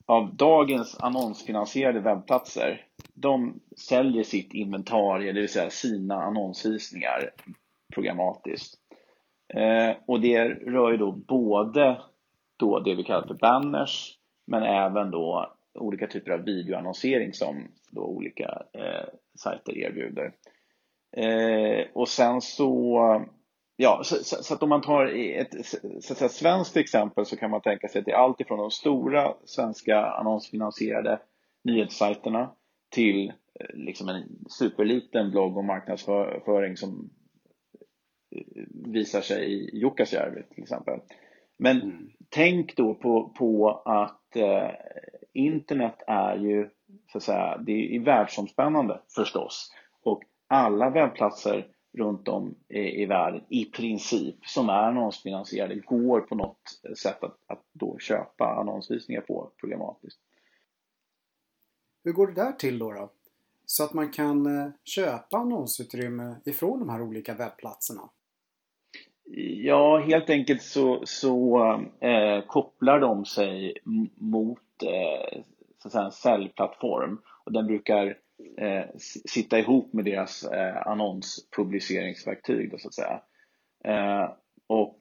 av 0.05 0.35
dagens 0.35 0.97
annonsfinansierade 0.99 1.99
webbplatser, 1.99 2.85
de 3.13 3.59
säljer 3.77 4.23
sitt 4.23 4.53
inventarie, 4.53 5.31
det 5.31 5.41
vill 5.41 5.49
säga 5.49 5.69
sina 5.69 6.23
annonsvisningar 6.23 7.31
programmatiskt. 7.93 8.75
Eh, 9.53 9.95
och 10.05 10.21
det 10.21 10.43
rör 10.45 10.91
ju 10.91 10.97
då 10.97 11.11
både 11.11 12.01
då 12.57 12.79
det 12.79 12.95
vi 12.95 13.03
kallar 13.03 13.27
för 13.27 13.33
banners, 13.33 14.17
men 14.47 14.63
även 14.63 15.11
då 15.11 15.53
olika 15.79 16.07
typer 16.07 16.31
av 16.31 16.43
videoannonsering 16.45 17.33
som 17.33 17.67
då 17.91 18.01
olika 18.01 18.63
eh, 18.73 19.07
sajter 19.39 19.77
erbjuder. 19.77 20.33
Eh, 21.17 21.85
och 21.93 22.07
sen 22.07 22.41
så 22.41 22.99
Ja, 23.81 24.01
så, 24.03 24.15
så, 24.15 24.43
så, 24.43 24.53
att 24.53 24.63
om 24.63 24.69
man 24.69 24.81
tar 24.81 25.05
ett 25.05 25.65
så 26.01 26.13
att 26.13 26.17
säga, 26.17 26.29
svenskt 26.29 26.77
exempel 26.77 27.25
så 27.25 27.37
kan 27.37 27.51
man 27.51 27.61
tänka 27.61 27.87
sig 27.87 27.99
att 27.99 28.05
det 28.05 28.11
är 28.11 28.15
allt 28.15 28.41
ifrån 28.41 28.59
de 28.59 28.71
stora 28.71 29.33
svenska 29.45 30.05
annonsfinansierade 30.05 31.19
nyhetssajterna 31.63 32.51
till 32.89 33.29
eh, 33.29 33.75
liksom 33.75 34.09
en 34.09 34.23
superliten 34.49 35.31
blogg 35.31 35.57
och 35.57 35.65
marknadsföring 35.65 36.77
som 36.77 37.09
eh, 38.35 38.63
visar 38.91 39.21
sig 39.21 39.53
i 39.53 39.77
Jukkasjärvi 39.77 40.43
till 40.43 40.63
exempel. 40.63 40.99
Men 41.57 41.81
mm. 41.81 42.09
tänk 42.29 42.75
då 42.75 42.95
på, 42.95 43.29
på 43.37 43.81
att 43.85 44.35
eh, 44.35 44.71
internet 45.39 46.03
är 46.07 46.35
ju 46.35 46.69
så 47.11 47.17
att 47.17 47.23
säga, 47.23 47.57
det 47.57 47.95
är 47.95 47.99
världsomspännande 47.99 49.01
förstås 49.15 49.71
och 50.03 50.23
alla 50.47 50.89
webbplatser 50.89 51.67
runt 51.97 52.27
om 52.27 52.55
i, 52.67 53.05
världen 53.05 53.43
i 53.49 53.65
princip 53.65 54.45
som 54.45 54.69
är 54.69 54.83
annonsfinansierade 54.83 55.75
går 55.75 56.21
på 56.21 56.35
något 56.35 56.61
sätt 56.97 57.23
att, 57.23 57.37
att 57.47 57.63
då 57.73 57.97
köpa 57.99 58.45
annonsvisningar 58.45 59.21
på 59.21 59.51
programatiskt. 59.59 60.19
Hur 62.03 62.11
går 62.11 62.27
det 62.27 62.33
där 62.33 62.51
till 62.51 62.79
då? 62.79 62.91
då? 62.91 63.11
Så 63.65 63.83
att 63.83 63.93
man 63.93 64.11
kan 64.11 64.45
eh, 64.45 64.71
köpa 64.83 65.37
annonsutrymme 65.37 66.35
ifrån 66.45 66.79
de 66.79 66.89
här 66.89 67.01
olika 67.01 67.33
webbplatserna? 67.33 68.09
Ja, 69.63 69.99
helt 69.99 70.29
enkelt 70.29 70.61
så, 70.61 71.01
så 71.05 71.59
eh, 71.99 72.45
kopplar 72.47 72.99
de 72.99 73.25
sig 73.25 73.77
mot 74.15 74.59
Eh, 74.83 75.41
så 75.81 75.87
att 75.87 75.91
säga, 75.91 76.05
en 76.05 76.11
säljplattform 76.11 77.21
och 77.45 77.51
den 77.51 77.67
brukar 77.67 78.17
eh, 78.57 78.85
sitta 79.29 79.59
ihop 79.59 79.93
med 79.93 80.05
deras 80.05 80.43
eh, 80.43 80.87
annonspubliceringsverktyg 80.87 82.71
då, 82.71 82.77
så 82.77 82.87
att 82.87 82.93
säga. 82.93 83.21
Eh, 83.83 84.31
och 84.67 84.99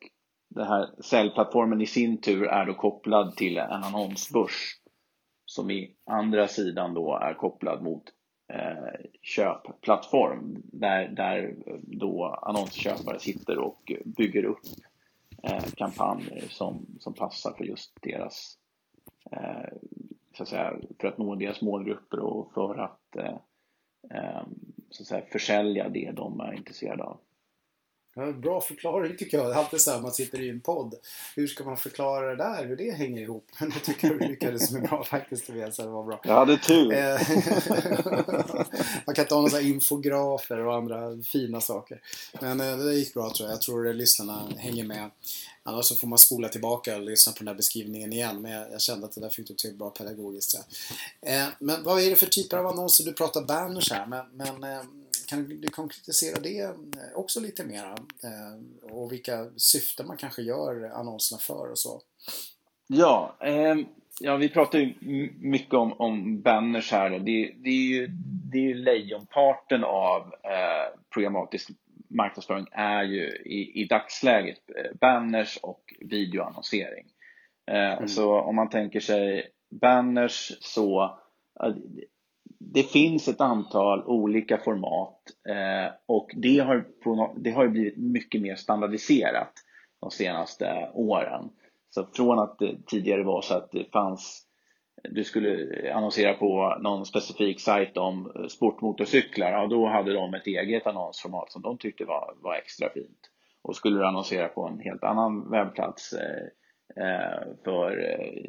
den 0.49 0.66
här 0.66 1.02
säljplattformen 1.02 1.80
i 1.80 1.87
sin 1.87 2.20
tur 2.20 2.44
är 2.44 2.66
då 2.66 2.75
kopplad 2.75 3.37
till 3.37 3.58
en 3.58 3.82
annonsbörs 3.85 4.78
som 5.44 5.70
i 5.70 5.97
andra 6.06 6.49
sidan 6.49 6.94
då 6.94 7.18
är 7.23 7.35
kopplad 7.35 7.82
mot 7.82 8.02
eh, 8.52 9.06
köpplattform 9.23 10.62
där, 10.64 11.08
där 11.08 11.54
då 11.82 12.38
annonsköpare 12.42 13.18
sitter 13.18 13.58
och 13.58 13.92
bygger 14.04 14.44
upp 14.44 14.61
eh, 15.42 15.64
kampanjer 15.76 16.44
som, 16.49 16.87
som 16.99 17.14
passar 17.14 17.52
för 17.52 17.64
just 17.64 17.92
deras 18.02 18.58
Eh, 19.30 19.68
så 20.37 20.42
att 20.42 20.49
säga, 20.49 20.76
för 21.00 21.08
att 21.08 21.18
nå 21.18 21.35
deras 21.35 21.62
målgrupper 21.62 22.18
och 22.18 22.52
för 22.52 22.78
att, 22.78 23.16
eh, 23.16 23.37
eh, 24.11 24.42
så 24.90 25.02
att 25.02 25.06
säga, 25.06 25.25
försälja 25.32 25.88
det 25.88 26.11
de 26.16 26.40
är 26.40 26.52
intresserade 26.52 27.02
av. 27.02 27.20
Ja, 28.18 28.32
bra 28.32 28.60
förklaring 28.60 29.16
tycker 29.16 29.38
jag. 29.38 29.46
Det 29.46 29.54
alltid 29.54 29.80
så 29.80 29.90
här 29.90 30.00
man 30.00 30.12
sitter 30.12 30.40
i 30.40 30.48
en 30.48 30.60
podd. 30.60 30.94
Hur 31.37 31.46
ska 31.46 31.64
man 31.64 31.76
förklara 31.76 32.30
det 32.30 32.37
där? 32.37 32.66
Hur 32.66 32.76
det 32.76 32.90
hänger 32.90 33.22
ihop? 33.22 33.50
Men 33.60 33.70
jag 33.70 33.84
tycker 33.84 34.08
du 34.08 34.28
lyckades 34.28 34.70
med 34.70 34.82
bra 34.82 35.04
faktiskt 35.04 35.46
Tobias. 35.46 35.76
Det 35.76 35.87
var 35.87 36.04
bra. 36.04 36.20
Jag 36.25 36.34
hade 36.34 36.58
tur. 36.58 36.92
Eh, 36.92 37.20
man 39.06 39.14
kan 39.14 39.25
inte 39.25 39.34
ha 39.34 39.42
några 39.42 39.60
infografer 39.60 40.58
och 40.58 40.75
andra 40.75 41.22
fina 41.22 41.60
saker. 41.60 42.00
Men 42.40 42.60
eh, 42.60 42.76
det 42.76 42.94
gick 42.94 43.14
bra 43.14 43.30
tror 43.30 43.48
jag. 43.48 43.54
Jag 43.54 43.62
tror 43.62 43.88
att 43.88 43.96
lyssnarna 43.96 44.42
hänger 44.56 44.84
med. 44.84 45.10
Annars 45.62 45.84
så 45.84 45.96
får 45.96 46.08
man 46.08 46.18
spola 46.18 46.48
tillbaka 46.48 46.96
och 46.96 47.02
lyssna 47.02 47.32
på 47.32 47.38
den 47.38 47.48
här 47.48 47.54
beskrivningen 47.54 48.12
igen. 48.12 48.42
Men 48.42 48.52
jag, 48.52 48.72
jag 48.72 48.80
kände 48.80 49.06
att 49.06 49.12
det 49.12 49.20
där 49.20 49.30
fick 49.30 49.48
du 49.48 49.54
till 49.54 49.75
bra 49.75 49.90
pedagogiskt. 49.90 50.54
Ja. 50.54 51.30
Eh, 51.30 51.48
men 51.58 51.82
vad 51.82 52.02
är 52.02 52.10
det 52.10 52.16
för 52.16 52.26
typer 52.26 52.56
av 52.56 52.66
annonser? 52.66 53.04
Du 53.04 53.12
pratar 53.12 53.42
banners 53.42 53.90
här. 53.90 54.06
Men, 54.06 54.58
men 54.60 54.64
kan 55.28 55.61
du 55.61 55.68
konkretisera 55.68 56.40
det 56.40 56.61
eh, 56.61 56.73
också 57.14 57.40
lite 57.40 57.64
mer? 57.64 57.85
Eh, 57.85 58.92
och 58.92 59.12
vilka 59.12 59.47
syften 59.56 60.06
man 60.06 60.16
kanske 60.16 60.42
gör 60.42 60.90
annonserna 60.94 61.38
för 61.38 61.70
och 61.70 61.78
så? 61.78 62.00
Ja, 62.87 63.37
eh, 63.40 63.76
ja 64.20 64.37
vi 64.37 64.49
pratar 64.49 64.78
ju 64.78 64.94
mycket 65.38 65.75
om, 65.75 65.92
om 65.92 66.40
banners 66.40 66.92
här. 66.92 67.11
Det, 67.11 67.54
det, 67.56 67.70
är 67.70 67.88
ju, 67.88 68.06
det 68.52 68.58
är 68.58 68.62
ju 68.62 68.75
lejonparten 68.75 69.85
av 69.85 70.23
eh, 70.23 70.99
programmatisk 71.11 71.70
marknadsföring 72.08 72.66
är 72.73 73.02
ju 73.02 73.26
i, 73.28 73.82
i 73.82 73.85
dagsläget 73.85 74.70
eh, 74.76 74.99
banners 75.00 75.58
och 75.62 75.94
videoannonsering. 76.00 77.06
Eh, 77.66 77.92
mm. 77.92 78.08
Så 78.08 78.40
om 78.40 78.56
man 78.56 78.68
tänker 78.68 79.00
sig 79.00 79.50
banners 79.70 80.52
så 80.61 81.18
det 82.59 82.83
finns 82.83 83.29
ett 83.29 83.41
antal 83.41 84.05
olika 84.05 84.59
format 84.59 85.21
eh, 85.49 85.93
och 86.07 86.31
det 86.37 86.59
har, 86.59 86.81
på, 86.81 87.35
det 87.37 87.50
har 87.50 87.69
blivit 87.69 87.97
mycket 87.97 88.43
mer 88.43 88.57
standardiserat 88.57 89.53
de 90.00 90.11
senaste 90.11 90.91
åren. 90.95 91.50
Så 91.91 92.07
från 92.12 92.38
att 92.38 92.59
det 92.59 92.77
tidigare 92.87 93.23
var 93.23 93.43
så 93.43 93.55
att 93.55 93.73
det 93.73 93.93
fanns 93.93 94.49
du 95.05 95.25
skulle 95.25 95.69
annonsera 95.95 96.35
på 96.35 96.77
någon 96.81 97.07
specifik 97.07 97.61
sajt 97.61 97.97
om 97.97 98.47
sportmotorcyklar, 98.49 99.53
ja, 99.53 99.67
då 99.67 99.87
hade 99.87 100.12
de 100.12 100.35
ett 100.35 100.47
eget 100.47 100.87
annonsformat 100.87 101.53
som 101.53 101.62
de 101.62 101.79
tyckte 101.79 102.05
var, 102.05 102.35
var 102.43 102.55
extra 102.55 102.88
fint. 102.91 103.31
Och 103.62 103.77
skulle 103.77 103.99
du 103.99 104.07
annonsera 104.07 104.49
på 104.49 104.67
en 104.67 104.81
helt 104.81 105.05
annan 105.05 105.50
webbplats 105.50 106.12
eh, 106.12 106.47
eh 107.05 107.41
för 107.65 108.11
eh, 108.11 108.43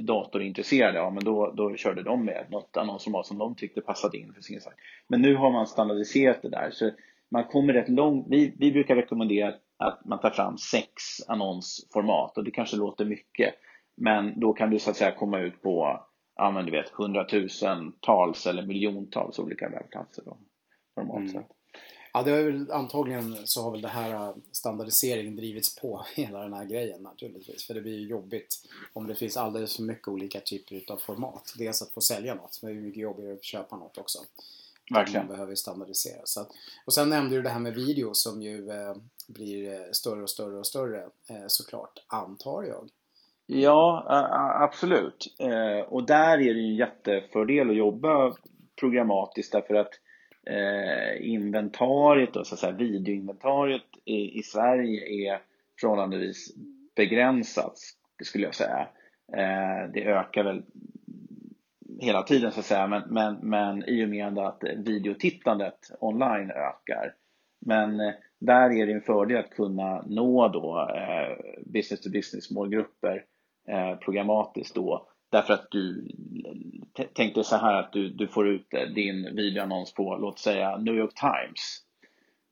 datorintresserade, 0.00 0.98
ja 0.98 1.10
men 1.10 1.24
då, 1.24 1.52
då 1.56 1.76
körde 1.76 2.02
de 2.02 2.24
med 2.24 2.46
något 2.50 2.76
annonsformat 2.76 3.26
som 3.26 3.38
de 3.38 3.54
tyckte 3.54 3.80
passade 3.80 4.18
in 4.18 4.32
för 4.32 4.42
sin 4.42 4.60
sajt. 4.60 4.76
Men 5.08 5.22
nu 5.22 5.36
har 5.36 5.50
man 5.50 5.66
standardiserat 5.66 6.42
det 6.42 6.48
där 6.48 6.70
så 6.70 6.90
man 7.30 7.44
kommer 7.44 7.72
rätt 7.72 7.88
långt. 7.88 8.26
Vi, 8.30 8.54
vi 8.58 8.72
brukar 8.72 8.96
rekommendera 8.96 9.54
att 9.78 10.04
man 10.04 10.20
tar 10.20 10.30
fram 10.30 10.58
sex 10.58 10.92
annonsformat 11.28 12.38
och 12.38 12.44
det 12.44 12.50
kanske 12.50 12.76
låter 12.76 13.04
mycket 13.04 13.54
men 13.96 14.40
då 14.40 14.52
kan 14.52 14.70
du 14.70 14.78
så 14.78 14.90
att 14.90 14.96
säga 14.96 15.12
komma 15.12 15.38
ut 15.38 15.62
på 15.62 16.00
ja, 16.36 16.50
men 16.50 16.64
du 16.64 16.72
vet, 16.72 16.88
hundratusentals 16.88 18.46
eller 18.46 18.66
miljontals 18.66 19.38
olika 19.38 19.68
webbplatser. 19.68 20.22
Då, 20.26 20.38
normalt 20.96 21.18
mm. 21.18 21.32
sett. 21.32 21.48
Ja, 22.12 22.22
det 22.22 22.30
är 22.30 22.44
väl, 22.44 22.70
antagligen 22.70 23.46
så 23.46 23.62
har 23.62 23.70
väl 23.70 23.82
det 23.82 23.88
här 23.88 24.10
äh, 24.10 24.34
standardiseringen 24.52 25.36
drivits 25.36 25.76
på 25.76 26.04
hela 26.14 26.42
den 26.42 26.52
här 26.52 26.64
grejen 26.64 27.02
naturligtvis. 27.02 27.66
För 27.66 27.74
det 27.74 27.80
blir 27.80 27.98
ju 27.98 28.06
jobbigt 28.06 28.56
om 28.92 29.06
det 29.06 29.14
finns 29.14 29.36
alldeles 29.36 29.76
för 29.76 29.82
mycket 29.82 30.08
olika 30.08 30.40
typer 30.40 30.92
av 30.92 30.96
format. 30.96 31.54
Dels 31.58 31.82
att 31.82 31.90
få 31.90 32.00
sälja 32.00 32.34
något, 32.34 32.58
men 32.62 32.72
det 32.72 32.80
är 32.80 32.82
mycket 32.82 33.02
jobbigare 33.02 33.34
att 33.34 33.44
köpa 33.44 33.76
något 33.76 33.98
också. 33.98 34.18
Verkligen. 34.90 35.26
Man 35.26 35.36
behöver 35.36 35.54
standardisera. 35.54 36.20
Så 36.24 36.40
att, 36.40 36.50
och 36.84 36.94
sen 36.94 37.08
nämnde 37.08 37.36
du 37.36 37.42
det 37.42 37.48
här 37.48 37.60
med 37.60 37.74
video 37.74 38.14
som 38.14 38.42
ju 38.42 38.70
eh, 38.70 38.96
blir 39.28 39.72
äh, 39.72 39.80
större 39.92 40.22
och 40.22 40.30
större 40.30 40.58
och 40.58 40.66
större 40.66 41.02
eh, 41.02 41.46
såklart, 41.46 42.04
antar 42.06 42.62
jag. 42.62 42.88
Ja, 43.46 44.04
absolut. 44.60 45.34
Eh, 45.38 45.80
och 45.88 46.06
där 46.06 46.32
är 46.32 46.54
det 46.54 46.60
ju 46.60 46.70
en 46.70 46.76
jättefördel 46.76 47.70
att 47.70 47.76
jobba 47.76 48.34
programmatiskt 48.80 49.52
därför 49.52 49.74
att 49.74 49.90
eh, 50.46 51.30
inventariet, 51.30 52.36
och 52.36 52.46
så 52.46 52.54
att 52.54 52.60
säga, 52.60 52.72
videoinventariet 52.72 53.82
i, 54.04 54.38
i 54.38 54.42
Sverige 54.42 55.32
är 55.32 55.40
förhållandevis 55.80 56.54
begränsat 56.96 57.78
skulle 58.22 58.44
jag 58.44 58.54
säga. 58.54 58.88
Eh, 59.32 59.92
det 59.92 60.04
ökar 60.04 60.44
väl 60.44 60.62
hela 62.00 62.22
tiden 62.22 62.52
så 62.52 62.60
att 62.60 62.66
säga 62.66 62.86
men, 62.86 63.02
men, 63.06 63.34
men 63.42 63.84
i 63.88 64.04
och 64.04 64.08
med 64.08 64.38
att 64.38 64.62
videotittandet 64.76 65.78
online 66.00 66.50
ökar. 66.50 67.14
Men 67.66 68.00
eh, 68.00 68.12
där 68.38 68.70
är 68.70 68.86
det 68.86 68.92
en 68.92 69.00
fördel 69.00 69.36
att 69.36 69.50
kunna 69.50 70.02
nå 70.06 70.48
då 70.48 70.88
eh, 70.96 71.62
business 71.66 72.00
to 72.00 72.10
business 72.10 72.50
målgrupper 72.50 73.24
eh, 73.68 73.96
programmatiskt 73.96 74.74
då 74.74 75.09
Därför 75.30 75.54
att 75.54 75.70
du 75.70 76.08
tänkte 77.14 77.44
så 77.44 77.56
här 77.56 77.74
att 77.74 77.92
du, 77.92 78.08
du 78.08 78.28
får 78.28 78.48
ut 78.48 78.70
din 78.94 79.36
videoannons 79.36 79.94
på, 79.94 80.16
låt 80.16 80.38
säga 80.38 80.76
New 80.76 80.94
York 80.94 81.14
Times. 81.14 81.84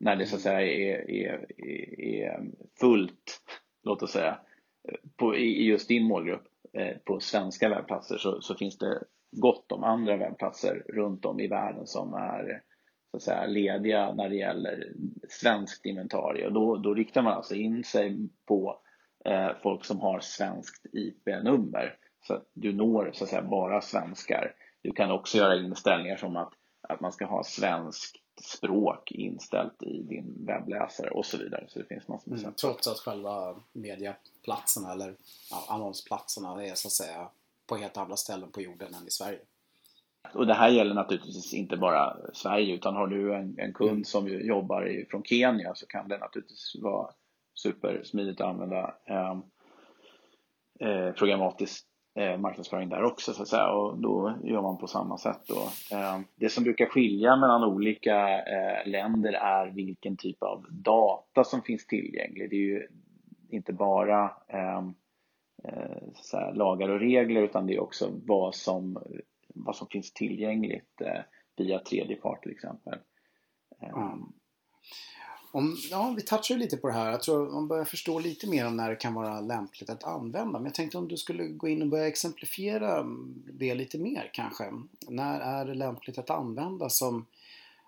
När 0.01 0.17
det 0.17 0.27
så 0.27 0.37
att 0.37 0.43
säga 0.43 0.61
är, 0.61 1.11
är, 1.11 1.63
är 2.01 2.41
fullt, 2.81 3.41
låt 3.83 4.03
oss 4.03 4.13
säga, 4.13 4.39
på, 5.17 5.37
i 5.37 5.65
just 5.65 5.89
din 5.89 6.05
målgrupp 6.05 6.45
eh, 6.73 6.97
på 7.05 7.21
svenska 7.21 7.69
webbplatser 7.69 8.19
så, 8.19 8.41
så 8.41 8.55
finns 8.55 8.79
det 8.79 9.03
gott 9.37 9.73
om 9.73 9.85
andra 9.85 10.17
webbplatser 10.17 10.83
runt 10.89 11.25
om 11.25 11.41
i 11.41 11.47
världen 11.47 11.87
som 11.87 12.15
är 12.15 12.63
så 13.11 13.17
att 13.17 13.23
säga, 13.23 13.47
lediga 13.47 14.15
när 14.15 14.29
det 14.29 14.37
gäller 14.37 14.93
svenskt 15.29 15.87
inventarium. 15.87 16.47
Och 16.47 16.53
då, 16.53 16.77
då 16.77 16.95
riktar 16.95 17.23
man 17.23 17.33
alltså 17.33 17.55
in 17.55 17.85
sig 17.85 18.17
på 18.47 18.81
eh, 19.25 19.51
folk 19.63 19.85
som 19.85 20.01
har 20.01 20.21
svenskt 20.21 20.87
IP-nummer. 20.93 21.97
Så 22.27 22.35
att 22.35 22.51
du 22.53 22.73
når 22.73 23.11
så 23.15 23.25
att 23.25 23.31
säga 23.31 23.43
bara 23.43 23.81
svenskar. 23.81 24.55
Du 24.83 24.93
kan 24.93 25.11
också 25.11 25.39
göra 25.39 25.57
inställningar 25.57 26.17
som 26.17 26.37
att, 26.37 26.53
att 26.89 27.01
man 27.01 27.13
ska 27.13 27.27
ha 27.27 27.45
svenskt 27.45 28.17
språk 28.43 29.13
inställt 29.13 29.83
i 29.83 30.03
din 30.03 30.47
webbläsare 30.47 31.11
och 31.11 31.27
så 31.27 31.39
vidare. 31.39 31.65
Så 31.69 31.79
det 31.79 31.85
finns 31.85 32.09
massor 32.09 32.31
med 32.31 32.41
mm, 32.41 32.55
Trots 32.55 32.89
att 32.89 32.99
själva 32.99 33.57
mediaplatserna 33.73 34.93
eller 34.93 35.15
ja, 35.51 35.65
annonsplatserna 35.69 36.65
är 36.65 36.75
så 36.75 36.89
att 36.89 36.93
säga 36.93 37.29
på 37.67 37.77
helt 37.77 37.97
andra 37.97 38.17
ställen 38.17 38.51
på 38.51 38.63
jorden 38.63 38.95
än 38.95 39.07
i 39.07 39.11
Sverige. 39.11 39.39
Och 40.35 40.47
det 40.47 40.55
här 40.55 40.69
gäller 40.69 40.95
naturligtvis 40.95 41.55
inte 41.55 41.77
bara 41.77 42.17
Sverige 42.35 42.75
utan 42.75 42.97
har 42.97 43.07
du 43.07 43.35
en, 43.35 43.59
en 43.59 43.73
kund 43.73 43.91
mm. 43.91 44.05
som 44.05 44.29
jobbar 44.29 44.89
i, 44.89 45.07
från 45.11 45.25
Kenya 45.25 45.75
så 45.75 45.87
kan 45.87 46.09
det 46.09 46.19
naturligtvis 46.19 46.77
vara 46.83 47.11
supersmidigt 47.55 48.41
att 48.41 48.47
använda 48.47 48.95
eh, 49.05 49.39
eh, 50.81 51.13
programmatiskt 51.13 51.87
eh, 51.87 51.88
Eh, 52.19 52.39
marknadsföring 52.39 52.89
där 52.89 53.05
också 53.05 53.33
så 53.33 53.43
att 53.43 53.49
säga 53.49 53.71
och 53.71 53.99
då 53.99 54.39
gör 54.45 54.63
man 54.63 54.79
på 54.79 54.87
samma 54.87 55.19
sätt 55.19 55.41
då. 55.47 55.69
Eh, 55.97 56.21
det 56.37 56.49
som 56.49 56.65
brukar 56.65 56.87
skilja 56.87 57.37
mellan 57.37 57.65
olika 57.65 58.39
eh, 58.39 58.87
länder 58.87 59.33
är 59.33 59.67
vilken 59.67 60.17
typ 60.17 60.43
av 60.43 60.67
data 60.71 61.45
som 61.45 61.63
finns 61.63 61.87
tillgänglig. 61.87 62.51
Det 62.51 62.57
är 62.57 62.61
ju 62.61 62.87
inte 63.51 63.73
bara 63.73 64.31
ehm, 64.49 64.95
lagar 66.55 66.89
och 66.89 67.01
regler 67.01 67.43
utan 67.43 67.67
det 67.67 67.75
är 67.75 67.83
också 67.83 68.11
vad 68.27 68.55
som, 68.55 69.03
vad 69.55 69.77
som 69.77 69.87
finns 69.89 70.13
tillgängligt 70.13 71.01
eh, 71.01 71.21
via 71.57 71.79
tredje 71.79 72.17
part 72.17 72.43
till 72.43 72.53
exempel. 72.53 72.99
Mm. 73.81 74.33
Om, 75.59 75.77
ja, 75.91 76.15
vi 76.17 76.23
touchar 76.23 76.57
lite 76.57 76.77
på 76.77 76.87
det 76.87 76.93
här. 76.93 77.11
Jag 77.11 77.23
tror 77.23 77.51
man 77.51 77.69
börjar 77.69 77.85
förstå 77.85 78.19
lite 78.19 78.47
mer 78.49 78.67
om 78.67 78.77
när 78.77 78.91
det 78.91 78.97
kan 78.97 79.15
vara 79.15 79.41
lämpligt 79.41 79.91
att 79.91 80.05
använda. 80.05 80.59
Men 80.59 80.65
jag 80.65 80.75
tänkte 80.75 80.99
om 80.99 81.09
du 81.09 81.17
skulle 81.17 81.45
gå 81.45 81.69
in 81.69 81.83
och 81.83 81.89
börja 81.89 82.07
exemplifiera 82.07 83.07
det 83.53 83.75
lite 83.75 83.99
mer 83.99 84.31
kanske. 84.33 84.65
När 85.09 85.41
är 85.41 85.65
det 85.65 85.75
lämpligt 85.75 86.19
att 86.19 86.31
använda 86.31 86.89
som, 86.89 87.27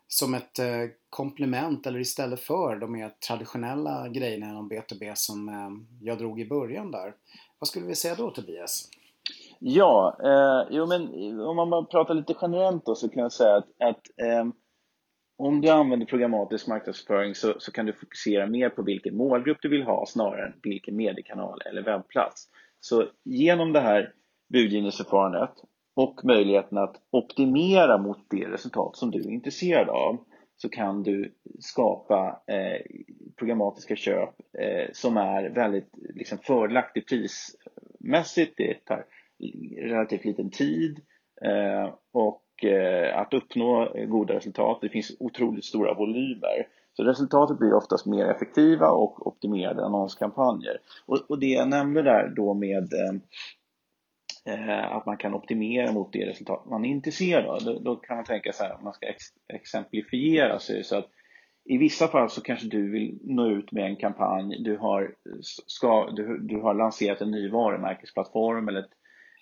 som 0.09 0.35
ett 0.35 0.59
eh, 0.59 0.67
komplement 1.11 1.87
eller 1.87 1.99
istället 1.99 2.41
för 2.41 2.77
de 2.77 2.93
mer 2.93 3.13
traditionella 3.27 4.09
grejerna 4.09 4.51
inom 4.51 4.71
B2B 4.71 5.15
som 5.15 5.49
eh, 5.49 5.71
jag 6.07 6.19
drog 6.19 6.41
i 6.41 6.49
början 6.49 6.91
där. 6.91 7.15
Vad 7.59 7.69
skulle 7.69 7.87
vi 7.87 7.95
säga 7.95 8.15
då 8.15 8.31
Tobias? 8.31 8.89
Ja, 9.59 10.17
eh, 10.25 10.69
jo 10.71 10.87
men 10.87 11.41
om 11.41 11.57
man 11.57 11.71
bara 11.71 11.85
pratar 11.85 12.15
lite 12.15 12.35
generellt 12.43 12.87
då 12.87 12.95
så 12.95 13.09
kan 13.09 13.23
jag 13.23 13.33
säga 13.33 13.57
att, 13.57 13.69
att 13.79 14.27
eh, 14.27 14.45
om 15.41 15.61
du 15.61 15.69
använder 15.69 16.07
programmatisk 16.07 16.67
marknadsföring 16.67 17.35
så, 17.35 17.55
så, 17.59 17.73
kan 17.73 17.87
du 17.87 17.93
fokusera 17.93 18.47
mer 18.47 18.69
på 18.69 18.83
vilken 18.83 19.17
målgrupp 19.17 19.59
du 19.63 19.69
vill 19.69 19.83
ha 19.83 20.07
snarare 20.07 20.47
än 20.47 20.53
vilken 20.63 20.97
mediekanal 20.97 21.61
eller 21.67 21.83
webbplats. 21.83 22.49
Så 22.81 23.07
genom 23.25 23.73
det 23.73 23.81
här 23.81 24.13
budgivningsförfarandet 24.53 25.51
och 25.97 26.21
möjligheten 26.25 26.79
att 26.79 26.97
optimera 27.11 27.99
mot 27.99 28.19
det 28.31 28.49
resultat 28.49 28.97
som 28.97 29.11
du 29.11 29.19
är 29.19 29.31
intresserad 29.31 29.89
av 29.89 30.25
så 30.57 30.69
kan 30.69 31.03
du 31.03 31.35
skapa 31.59 32.43
eh, 32.47 32.81
programmatiska 33.37 33.97
köp 33.97 34.35
eh, 34.59 34.91
som 34.93 35.17
är 35.17 35.49
väldigt 35.49 35.91
liksom, 36.15 36.39
fördelaktigt 36.39 37.09
prismässigt. 37.09 38.55
Det 38.57 38.75
tar 38.75 39.05
relativt 39.77 40.25
liten 40.25 40.51
tid 40.51 41.01
eh, 41.45 41.95
och 42.13 42.40
och 42.65 43.21
att 43.21 43.35
uppnå 43.35 43.93
goda 44.09 44.35
resultat. 44.35 44.79
Det 44.81 44.89
finns 44.89 45.17
otroligt 45.21 45.65
stora 45.65 45.95
volymer. 45.95 46.67
Så 46.93 47.03
resultatet 47.03 47.59
blir 47.59 47.75
oftast 47.75 48.07
mer 48.07 48.25
effektiva 48.25 48.91
och 48.91 49.27
optimerade 49.27 49.85
annonskampanjer. 49.85 50.79
Och, 51.07 51.31
och 51.31 51.39
det 51.39 51.47
jag 51.47 51.69
nämnde 51.69 52.03
där 52.03 52.33
då 52.37 52.55
med 52.55 52.93
eh, 52.93 53.13
Eh, 54.45 54.93
att 54.93 55.07
man 55.07 55.17
kan 55.17 55.35
optimera 55.35 55.93
mot 55.93 56.13
det 56.13 56.27
resultat 56.27 56.67
man 56.67 56.85
är 56.85 56.89
intresserad 56.89 57.47
av. 57.47 57.65
Då, 57.65 57.79
då 57.79 57.97
kan 57.97 58.17
man 58.17 58.25
tänka 58.25 58.53
så 58.53 58.65
här, 58.65 58.75
om 58.75 58.85
man 58.85 58.93
ska 58.93 59.07
ex 59.07 59.25
exemplifiera 59.49 60.59
sig 60.59 60.85
så 60.85 60.97
att 60.97 61.09
i 61.65 61.79
vissa 61.79 62.09
fall 62.09 62.31
så 62.31 62.41
kanske 62.41 62.67
du 62.67 62.91
vill 62.91 63.19
nå 63.23 63.47
ut 63.47 63.73
med 63.73 63.85
en 63.85 63.97
kampanj, 63.97 64.63
du 64.63 64.77
har, 64.77 65.15
ska, 65.67 66.11
du, 66.11 66.39
du 66.39 66.61
har 66.61 66.75
lanserat 66.75 67.21
en 67.21 67.31
ny 67.31 67.51
varumärkesplattform 67.51 68.69
eller 68.69 68.81
ett, 68.81 68.91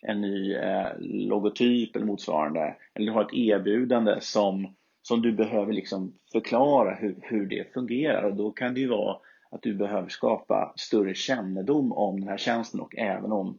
en 0.02 0.20
ny 0.20 0.54
eh, 0.54 0.86
logotyp 1.00 1.96
eller 1.96 2.06
motsvarande, 2.06 2.76
eller 2.94 3.06
du 3.06 3.12
har 3.12 3.24
ett 3.24 3.34
erbjudande 3.34 4.20
som, 4.20 4.74
som 5.02 5.22
du 5.22 5.32
behöver 5.32 5.72
liksom 5.72 6.14
förklara 6.32 6.94
hur, 6.94 7.16
hur 7.22 7.46
det 7.46 7.72
fungerar 7.72 8.22
och 8.22 8.36
då 8.36 8.50
kan 8.50 8.74
det 8.74 8.80
ju 8.80 8.88
vara 8.88 9.16
att 9.50 9.62
du 9.62 9.74
behöver 9.74 10.08
skapa 10.08 10.72
större 10.76 11.14
kännedom 11.14 11.92
om 11.92 12.20
den 12.20 12.28
här 12.28 12.36
tjänsten 12.36 12.80
och 12.80 12.98
även 12.98 13.32
om 13.32 13.58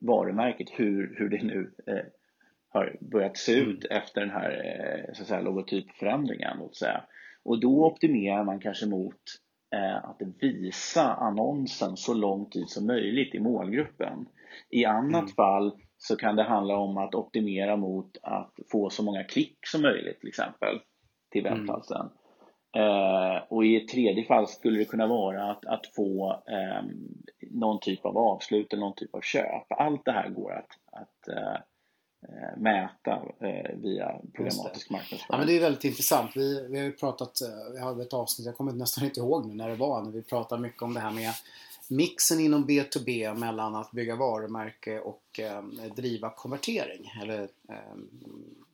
varumärket, 0.00 0.68
hur, 0.70 1.14
hur 1.18 1.28
det 1.28 1.42
nu 1.42 1.72
eh, 1.86 2.04
har 2.68 2.96
börjat 3.00 3.36
se 3.36 3.52
ut 3.52 3.84
mm. 3.84 4.02
efter 4.02 4.20
den 4.20 4.30
här 4.30 4.50
eh, 4.50 5.14
så 5.14 5.22
att 5.22 5.28
säga, 5.28 5.40
logotypförändringen. 5.40 6.56
Låt 6.58 6.76
säga. 6.76 7.04
Och 7.42 7.60
då 7.60 7.86
optimerar 7.86 8.44
man 8.44 8.60
kanske 8.60 8.86
mot 8.86 9.20
eh, 9.74 9.96
att 9.96 10.22
visa 10.40 11.14
annonsen 11.14 11.96
så 11.96 12.14
lång 12.14 12.50
tid 12.50 12.68
som 12.68 12.86
möjligt 12.86 13.34
i 13.34 13.40
målgruppen. 13.40 14.26
I 14.70 14.84
annat 14.84 15.22
mm. 15.22 15.32
fall 15.32 15.72
så 15.98 16.16
kan 16.16 16.36
det 16.36 16.42
handla 16.42 16.76
om 16.76 16.98
att 16.98 17.14
optimera 17.14 17.76
mot 17.76 18.16
att 18.22 18.54
få 18.72 18.90
så 18.90 19.02
många 19.02 19.24
klick 19.24 19.66
som 19.66 19.82
möjligt 19.82 20.20
till 20.20 20.28
exempel 20.28 20.80
till 21.32 21.46
mm. 21.46 21.58
webbplatsen. 21.58 22.00
Mm. 22.00 22.16
Eh, 22.76 23.42
och 23.48 23.64
i 23.64 23.76
ett 23.76 23.88
tredje 23.88 24.24
fall 24.24 24.48
skulle 24.48 24.78
det 24.78 24.84
kunna 24.84 25.06
vara 25.06 25.50
att, 25.50 25.66
att 25.66 25.86
få 25.96 26.42
eh, 26.48 26.84
någon 27.50 27.80
typ 27.80 28.06
av 28.06 28.18
avslut 28.18 28.72
eller 28.72 28.80
någon 28.80 28.94
typ 28.94 29.14
av 29.14 29.20
köp. 29.20 29.66
Allt 29.68 30.04
det 30.04 30.12
här 30.12 30.28
går 30.28 30.52
att, 30.52 31.00
att 31.00 31.28
eh 31.28 31.60
mäta 32.56 33.22
eh, 33.40 33.76
via 33.76 34.20
programmatisk 34.34 34.90
marknadsföring. 34.90 35.26
Ja, 35.28 35.38
men 35.38 35.46
det 35.46 35.56
är 35.56 35.60
väldigt 35.60 35.84
intressant. 35.84 36.30
Vi, 36.36 36.68
vi 36.70 36.78
har 36.78 36.84
ju 36.84 36.92
pratat, 36.92 37.32
vi 37.74 37.80
hade 37.80 38.02
ett 38.02 38.12
avsnitt, 38.12 38.46
jag 38.46 38.56
kommer 38.56 38.72
nästan 38.72 39.04
inte 39.04 39.20
ihåg 39.20 39.46
nu 39.46 39.54
när 39.54 39.68
det 39.68 39.74
var, 39.74 40.02
när 40.02 40.10
vi 40.10 40.22
pratade 40.22 40.62
mycket 40.62 40.82
om 40.82 40.94
det 40.94 41.00
här 41.00 41.10
med 41.10 41.32
mixen 41.90 42.40
inom 42.40 42.66
B2B 42.66 43.34
mellan 43.34 43.74
att 43.74 43.90
bygga 43.90 44.16
varumärke 44.16 45.00
och 45.00 45.40
eh, 45.40 45.62
driva 45.96 46.30
konvertering. 46.30 47.12
Eller, 47.22 47.48
eh, 47.68 47.76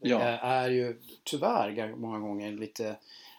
ja. 0.01 0.21
är 0.21 0.71
ju 0.71 1.01
tyvärr 1.25 1.97
många 1.97 2.19
gånger 2.19 2.53
lite 2.53 2.97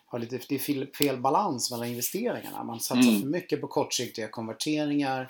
har 0.08 0.20
lite 0.20 0.40
det 0.50 0.56
är 0.56 0.96
fel, 0.96 1.18
balans 1.18 1.72
mellan 1.72 1.88
investeringarna. 1.88 2.64
Man 2.64 2.80
satsar 2.80 3.10
mm. 3.10 3.22
för 3.22 3.28
mycket 3.28 3.62
på 3.62 3.68
kortsiktiga 3.68 4.28
konverteringar 4.28 5.30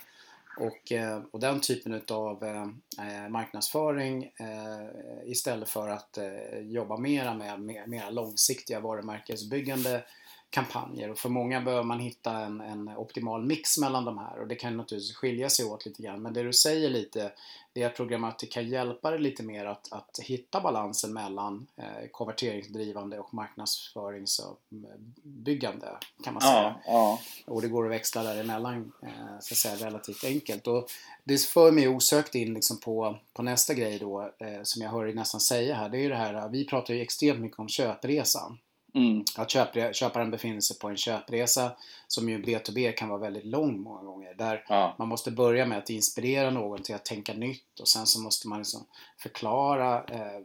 och, 0.59 0.91
eh, 0.91 1.21
och 1.31 1.39
den 1.39 1.61
typen 1.61 2.01
av 2.11 2.43
eh, 2.43 2.61
eh, 3.07 3.29
marknadsföring 3.29 4.23
eh, 4.23 5.31
istället 5.31 5.69
för 5.69 5.89
att 5.89 6.17
jobba 6.61 6.97
mera 6.97 7.33
med, 7.33 7.59
mera 7.87 8.09
långsiktiga 8.09 8.79
varumärkesbyggande 8.79 10.03
kampanjer 10.49 11.11
och 11.11 11.17
för 11.17 11.29
många 11.29 11.61
behöver 11.61 11.83
man 11.83 11.99
hitta 11.99 12.39
en, 12.39 12.61
en, 12.61 12.89
optimal 12.89 13.45
mix 13.45 13.77
mellan 13.77 14.05
de 14.05 14.17
här 14.17 14.39
och 14.39 14.47
det 14.47 14.55
kan 14.55 14.77
naturligtvis 14.77 15.15
skilja 15.15 15.49
sig 15.49 15.65
åt 15.65 15.85
lite 15.85 16.03
grann 16.03 16.21
men 16.21 16.33
det 16.33 16.43
du 16.43 16.53
säger 16.53 16.89
lite 16.89 17.31
det 17.77 17.83
är 17.83 17.87
att 17.87 17.95
programmatik 17.95 18.51
kan 18.51 18.67
hjälpa 18.67 19.11
dig 19.11 19.19
lite 19.19 19.43
mer 19.43 19.65
att, 19.65 19.91
att 19.91 20.19
hitta 20.19 20.61
balansen 20.61 21.13
mellan 21.13 21.67
eh, 21.75 22.07
konverteringsdrivande 22.11 23.19
och 23.19 23.33
marknadsföringsbyggande 23.33 25.87
kan 26.23 26.33
man 26.33 26.41
säga. 26.41 26.53
Ja, 26.53 26.81
ja. 26.85 27.19
Och 27.45 27.61
det 27.61 27.67
går 27.67 27.85
att 27.85 27.91
växla 27.91 28.23
däremellan 28.23 28.91
eh, 29.03 29.09
så 29.39 29.53
att 29.53 29.57
säga, 29.57 29.87
relativt 29.87 30.23
enkelt. 30.23 30.67
Och 30.67 30.91
det 31.23 31.41
för 31.41 31.71
mig 31.71 31.87
osökt 31.87 32.35
in 32.35 32.53
liksom 32.53 32.79
på, 32.79 33.17
på 33.33 33.43
nästa 33.43 33.73
grej 33.73 33.99
då 33.99 34.21
eh, 34.21 34.63
som 34.63 34.81
jag 34.81 34.89
hör 34.89 35.05
dig 35.05 35.15
nästan 35.15 35.41
säga 35.41 35.75
här. 35.75 35.89
Det 35.89 35.97
är 35.97 36.01
ju 36.01 36.09
det 36.09 36.15
här, 36.15 36.49
vi 36.49 36.65
pratar 36.65 36.93
ju 36.93 37.01
extremt 37.01 37.39
mycket 37.39 37.59
om 37.59 37.69
köpresan. 37.69 38.57
Mm. 38.93 39.23
Att 39.35 39.49
köparen 39.95 40.31
befinner 40.31 40.61
sig 40.61 40.79
på 40.79 40.87
en 40.87 40.97
köpresa 40.97 41.71
som 42.07 42.29
ju 42.29 42.41
B2B 42.41 42.91
kan 42.91 43.09
vara 43.09 43.19
väldigt 43.19 43.45
lång 43.45 43.79
många 43.81 44.03
gånger. 44.03 44.33
Där 44.33 44.65
ja. 44.69 44.95
man 44.99 45.07
måste 45.07 45.31
börja 45.31 45.65
med 45.65 45.77
att 45.77 45.89
inspirera 45.89 46.49
någon 46.49 46.83
till 46.83 46.95
att 46.95 47.05
tänka 47.05 47.33
nytt 47.33 47.79
och 47.79 47.87
sen 47.87 48.05
så 48.05 48.21
måste 48.21 48.47
man 48.47 48.59
liksom 48.59 48.85
förklara 49.17 50.03
eh, 50.03 50.41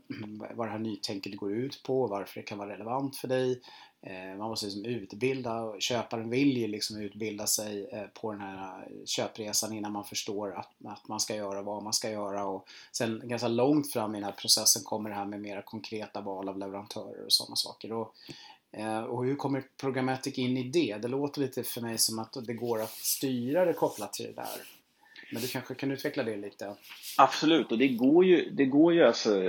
vad 0.57 0.67
det 0.67 0.71
här 0.71 0.79
nytänket 0.79 1.37
går 1.37 1.53
ut 1.53 1.83
på, 1.83 2.07
varför 2.07 2.41
det 2.41 2.47
kan 2.47 2.59
vara 2.59 2.73
relevant 2.73 3.17
för 3.17 3.29
dig. 3.29 3.61
Eh, 4.07 4.37
man 4.39 4.49
måste 4.49 4.67
liksom 4.67 4.85
utbilda 4.85 5.63
och 5.63 5.83
köparen 5.83 6.31
vill 6.31 6.57
ju 6.57 6.67
liksom 6.67 7.01
utbilda 7.01 7.47
sig 7.47 7.89
eh, 7.93 8.07
på 8.21 8.33
den 8.33 8.41
här 8.41 8.81
eh, 8.81 9.05
köpresan 9.05 9.73
innan 9.73 9.93
man 9.93 10.05
förstår 10.05 10.59
att, 10.59 10.71
att 10.85 11.09
man 11.09 11.21
ska 11.21 11.35
göra 11.35 11.63
vad 11.63 11.83
man 11.83 11.93
ska 11.93 12.11
göra 12.11 12.45
och 12.45 12.69
sen 12.93 13.21
ganska 13.25 13.49
långt 13.49 13.93
fram 13.93 14.15
i 14.15 14.19
den 14.19 14.25
här 14.25 14.33
processen 14.33 14.83
kommer 14.85 15.11
det 15.11 15.17
här 15.17 15.25
med 15.25 15.41
mera 15.41 15.63
konkreta 15.63 16.21
val 16.21 16.49
av 16.49 16.59
leverantörer 16.59 17.25
och 17.25 17.33
sådana 17.33 17.57
saker. 17.57 17.93
Och, 17.93 18.15
och 19.09 19.25
hur 19.25 19.37
kommer 19.37 19.65
Programmatic 19.77 20.39
in 20.39 20.57
i 20.57 20.63
det? 20.63 20.99
Det 21.03 21.09
låter 21.09 21.41
lite 21.41 21.63
för 21.63 21.81
mig 21.81 21.99
som 21.99 22.19
att 22.19 22.37
det 22.47 22.55
går 22.55 22.83
att 22.83 22.91
styra 22.91 23.65
det 23.65 23.73
kopplat 23.73 24.13
till 24.13 24.27
det 24.27 24.33
där. 24.33 24.63
Men 25.33 25.43
du 25.43 25.49
kanske 25.49 25.75
kan 25.75 25.91
utveckla 25.91 26.23
det 26.23 26.37
lite? 26.37 26.75
Absolut, 27.19 27.73
och 27.73 27.79
det 27.79 27.89
går 27.89 28.25
ju, 28.25 28.51
det 28.51 28.65
går 28.65 28.95
ju 28.95 29.05
alltså 29.05 29.43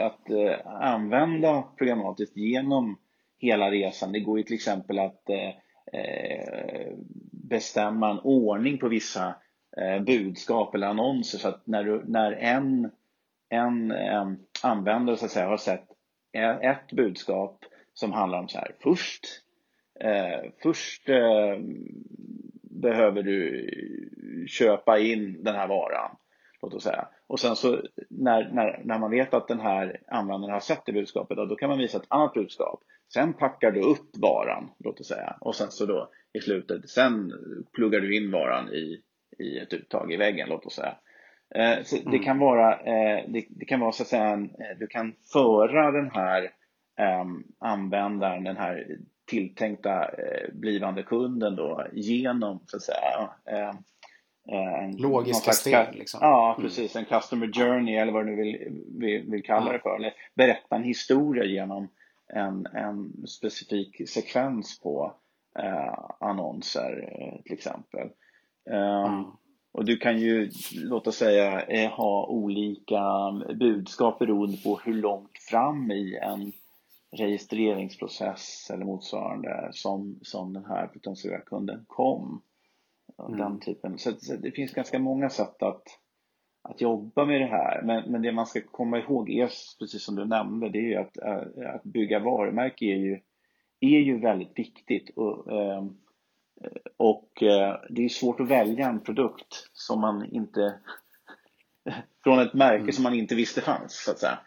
att 0.00 0.30
använda 0.66 1.62
programmatiskt 1.76 2.36
genom 2.36 2.96
hela 3.38 3.70
resan. 3.70 4.12
Det 4.12 4.20
går 4.20 4.38
ju 4.38 4.44
till 4.44 4.54
exempel 4.54 4.98
att 4.98 5.30
eh, 5.30 5.48
eh, 6.00 6.92
bestämma 7.32 8.10
en 8.10 8.18
ordning 8.18 8.78
på 8.78 8.88
vissa 8.88 9.34
eh, 9.76 10.02
budskap 10.02 10.74
eller 10.74 10.86
annonser 10.86 11.38
så 11.38 11.48
att 11.48 11.66
när, 11.66 11.84
du, 11.84 12.02
när 12.06 12.32
en, 12.32 12.90
en 13.48 13.90
eh, 13.90 14.32
användare 14.62 15.16
så 15.16 15.24
att 15.24 15.30
säga, 15.30 15.46
har 15.46 15.56
sett 15.56 15.88
e-, 16.32 16.58
ett 16.62 16.92
budskap 16.92 17.64
som 17.94 18.12
handlar 18.12 18.38
om 18.38 18.48
så 18.48 18.58
här 18.58 18.74
först 18.80 19.24
eh, 20.00 20.50
först 20.62 21.08
eh, 21.08 21.58
behöver 22.62 23.22
du 23.22 23.70
köpa 24.48 24.98
in 24.98 25.42
den 25.44 25.54
här 25.54 25.68
varan 25.68 26.16
låt 26.62 26.74
oss 26.74 26.82
säga. 26.82 27.08
Och 27.26 27.40
sen 27.40 27.56
så 27.56 27.82
när, 28.10 28.52
när, 28.52 28.82
när 28.84 28.98
man 28.98 29.10
vet 29.10 29.34
att 29.34 29.48
den 29.48 29.60
här 29.60 30.00
användaren 30.08 30.52
har 30.52 30.60
sett 30.60 30.82
det 30.86 30.92
budskapet, 30.92 31.36
då 31.36 31.56
kan 31.56 31.68
man 31.68 31.78
visa 31.78 31.98
ett 31.98 32.06
annat 32.08 32.34
budskap. 32.34 32.82
Sen 33.14 33.34
packar 33.34 33.70
du 33.70 33.80
upp 33.80 34.16
varan, 34.16 34.70
låt 34.78 35.00
oss 35.00 35.08
säga, 35.08 35.36
och 35.40 35.54
sen 35.54 35.70
så 35.70 35.86
då 35.86 36.10
i 36.32 36.40
slutet, 36.40 36.88
sen 36.88 37.32
pluggar 37.72 38.00
du 38.00 38.16
in 38.16 38.30
varan 38.30 38.68
i, 38.68 39.02
i 39.38 39.58
ett 39.58 39.72
uttag 39.72 40.12
i 40.12 40.16
väggen, 40.16 40.48
låt 40.48 40.66
oss 40.66 40.74
säga. 40.74 40.96
Eh, 41.54 41.82
så 41.84 41.96
det 41.96 42.06
mm. 42.06 42.22
kan 42.22 42.38
vara, 42.38 42.72
eh, 42.72 43.24
det, 43.28 43.46
det, 43.48 43.64
kan 43.64 43.80
vara 43.80 43.92
så 43.92 44.02
att 44.02 44.08
säga, 44.08 44.24
en, 44.24 44.44
eh, 44.44 44.78
du 44.78 44.86
kan 44.86 45.12
föra 45.32 45.90
den 45.90 46.10
här 46.10 46.42
eh, 46.98 47.24
användaren, 47.58 48.44
den 48.44 48.56
här 48.56 48.86
tilltänkta 49.26 50.10
blivande 50.52 51.02
kunden 51.02 51.56
då 51.56 51.86
genom 51.92 52.60
så 52.66 52.76
att 52.76 52.82
säga 52.82 53.30
en, 54.48 54.96
Logiska 54.96 55.52
steg 55.52 55.94
liksom. 55.94 56.20
Ja, 56.22 56.54
mm. 56.54 56.68
precis. 56.68 56.96
En 56.96 57.04
customer 57.04 57.52
journey 57.52 57.96
eller 57.96 58.12
vad 58.12 58.26
du 58.26 58.36
vill, 58.36 58.82
vill, 59.00 59.30
vill 59.30 59.42
kalla 59.42 59.72
det 59.72 59.78
för. 59.78 59.96
Eller 59.96 60.14
berätta 60.34 60.76
en 60.76 60.84
historia 60.84 61.44
genom 61.44 61.88
en, 62.34 62.66
en 62.66 63.26
specifik 63.26 64.08
sekvens 64.08 64.80
på 64.80 65.14
eh, 65.58 65.94
annonser 66.20 67.08
eh, 67.20 67.42
till 67.42 67.52
exempel. 67.52 68.08
Um, 68.70 69.14
mm. 69.14 69.24
Och 69.72 69.84
du 69.84 69.96
kan 69.96 70.18
ju, 70.18 70.50
låt 70.74 71.06
oss 71.06 71.16
säga, 71.16 71.60
eh, 71.62 71.90
ha 71.90 72.26
olika 72.26 73.02
budskap 73.54 74.18
beroende 74.18 74.56
på 74.56 74.80
hur 74.84 74.94
långt 74.94 75.38
fram 75.50 75.90
i 75.90 76.18
en 76.22 76.52
registreringsprocess 77.16 78.70
eller 78.70 78.84
motsvarande 78.84 79.68
som, 79.72 80.18
som 80.22 80.52
den 80.52 80.64
här 80.64 80.86
potentiella 80.86 81.40
kunden 81.40 81.84
kom. 81.86 82.42
Mm. 83.18 83.38
Den 83.38 83.60
typen. 83.60 83.98
Så, 83.98 84.12
så, 84.12 84.36
det 84.36 84.50
finns 84.50 84.72
ganska 84.72 84.98
många 84.98 85.30
sätt 85.30 85.62
att, 85.62 85.82
att 86.62 86.80
jobba 86.80 87.24
med 87.24 87.40
det 87.40 87.46
här. 87.46 87.82
Men, 87.82 88.12
men 88.12 88.22
det 88.22 88.32
man 88.32 88.46
ska 88.46 88.60
komma 88.60 88.98
ihåg 88.98 89.30
är, 89.30 89.50
precis 89.78 90.04
som 90.04 90.14
du 90.14 90.24
nämnde, 90.24 90.68
det 90.68 90.78
är 90.78 90.88
ju 90.88 90.96
att, 90.96 91.16
äh, 91.16 91.74
att 91.74 91.82
bygga 91.82 92.18
varumärke 92.18 92.84
är 92.84 92.96
ju 92.96 93.20
är 93.80 93.98
ju 93.98 94.20
väldigt 94.20 94.58
viktigt. 94.58 95.10
Och, 95.16 95.52
ehm, 95.52 95.96
och 96.96 97.42
eh, 97.42 97.80
det 97.90 98.04
är 98.04 98.08
svårt 98.08 98.40
att 98.40 98.48
välja 98.48 98.88
en 98.88 99.00
produkt 99.00 99.70
som 99.72 100.00
man 100.00 100.24
inte 100.24 100.80
från 102.24 102.38
ett 102.38 102.54
märke 102.54 102.80
mm. 102.80 102.92
som 102.92 103.02
man 103.02 103.14
inte 103.14 103.34
visste 103.34 103.60
fanns 103.60 104.04
så 104.04 104.10
att 104.10 104.18
säga. 104.18 104.38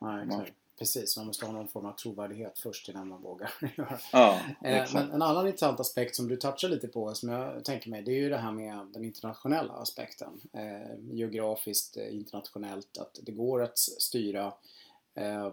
Ja, 0.00 0.24
exakt. 0.24 0.52
Precis, 0.78 1.16
man 1.16 1.26
måste 1.26 1.46
ha 1.46 1.52
någon 1.52 1.68
form 1.68 1.86
av 1.86 1.92
trovärdighet 1.92 2.58
först 2.58 2.88
innan 2.88 3.08
man 3.08 3.22
vågar 3.22 3.50
göra 3.76 3.98
ja, 4.12 4.40
eh, 4.64 4.92
Men 4.94 5.10
en 5.10 5.22
annan 5.22 5.46
intressant 5.46 5.80
aspekt 5.80 6.16
som 6.16 6.28
du 6.28 6.36
touchar 6.36 6.68
lite 6.68 6.88
på 6.88 7.14
som 7.14 7.28
jag 7.28 7.64
tänker 7.64 7.90
mig 7.90 8.02
det 8.02 8.12
är 8.12 8.20
ju 8.20 8.28
det 8.28 8.36
här 8.36 8.52
med 8.52 8.86
den 8.92 9.04
internationella 9.04 9.72
aspekten. 9.72 10.40
Eh, 10.52 11.14
geografiskt, 11.16 11.96
eh, 11.96 12.14
internationellt, 12.14 12.98
att 12.98 13.18
det 13.22 13.32
går 13.32 13.62
att 13.62 13.78
styra 13.78 14.52
eh, 15.14 15.52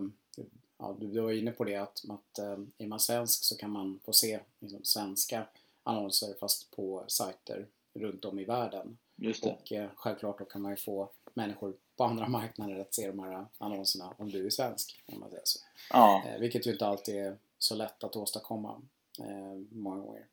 ja, 0.77 0.97
du 0.99 1.21
var 1.21 1.31
inne 1.31 1.51
på 1.51 1.63
det 1.63 1.75
att, 1.75 2.01
att 2.09 2.39
är 2.77 2.87
man 2.87 2.99
svensk 2.99 3.43
så 3.43 3.57
kan 3.57 3.71
man 3.71 3.99
få 4.05 4.13
se 4.13 4.39
liksom, 4.59 4.83
svenska 4.83 5.47
annonser 5.83 6.35
fast 6.39 6.71
på 6.71 7.03
sajter 7.07 7.67
runt 7.93 8.25
om 8.25 8.39
i 8.39 8.45
världen. 8.45 8.97
Och 9.43 9.71
eh, 9.71 9.89
självklart 9.95 10.39
då 10.39 10.45
kan 10.45 10.61
man 10.61 10.71
ju 10.71 10.77
få 10.77 11.09
människor 11.33 11.73
på 12.01 12.05
andra 12.05 12.27
marknader 12.27 12.79
att 12.79 12.93
se 12.93 13.07
de 13.07 13.19
här 13.19 13.45
annonserna 13.57 14.13
om 14.17 14.31
du 14.31 14.45
är 14.45 14.49
svensk. 14.49 15.03
Om 15.05 15.19
man 15.19 15.29
säger 15.29 15.43
så. 15.45 15.59
Ja. 15.89 16.23
Eh, 16.27 16.39
vilket 16.39 16.67
ju 16.67 16.71
inte 16.71 16.87
alltid 16.87 17.15
är 17.15 17.37
så 17.57 17.75
lätt 17.75 18.03
att 18.03 18.15
åstadkomma 18.15 18.81
eh, 19.19 19.61
många 19.71 20.03
gånger. 20.03 20.25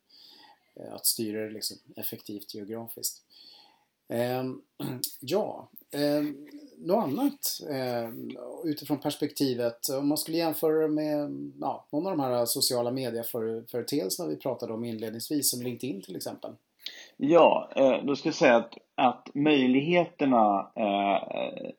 Eh, 0.75 0.93
att 0.93 1.05
styra 1.05 1.41
det 1.41 1.49
liksom 1.49 1.77
effektivt 1.95 2.53
geografiskt. 2.53 3.21
Ehm, 4.07 4.61
ja, 5.19 5.69
ehm, 5.91 6.47
något 6.77 7.03
annat 7.03 7.59
ehm, 7.69 8.37
utifrån 8.65 8.99
perspektivet 8.99 9.89
om 9.89 10.07
man 10.07 10.17
skulle 10.17 10.37
jämföra 10.37 10.87
med 10.87 11.31
ja, 11.59 11.85
någon 11.91 12.07
av 12.07 12.17
de 12.17 12.19
här 12.19 12.45
sociala 12.45 12.91
medieföreteelserna 12.91 14.29
vi 14.29 14.35
pratade 14.35 14.73
om 14.73 14.85
inledningsvis 14.85 15.51
som 15.51 15.61
LinkedIn 15.61 16.01
till 16.01 16.15
exempel. 16.15 16.51
Ja, 17.17 17.69
då 18.05 18.15
ska 18.15 18.27
jag 18.27 18.35
säga 18.35 18.55
att, 18.55 18.73
att 18.99 19.29
möjligheterna 19.33 20.71
eh, 20.75 21.71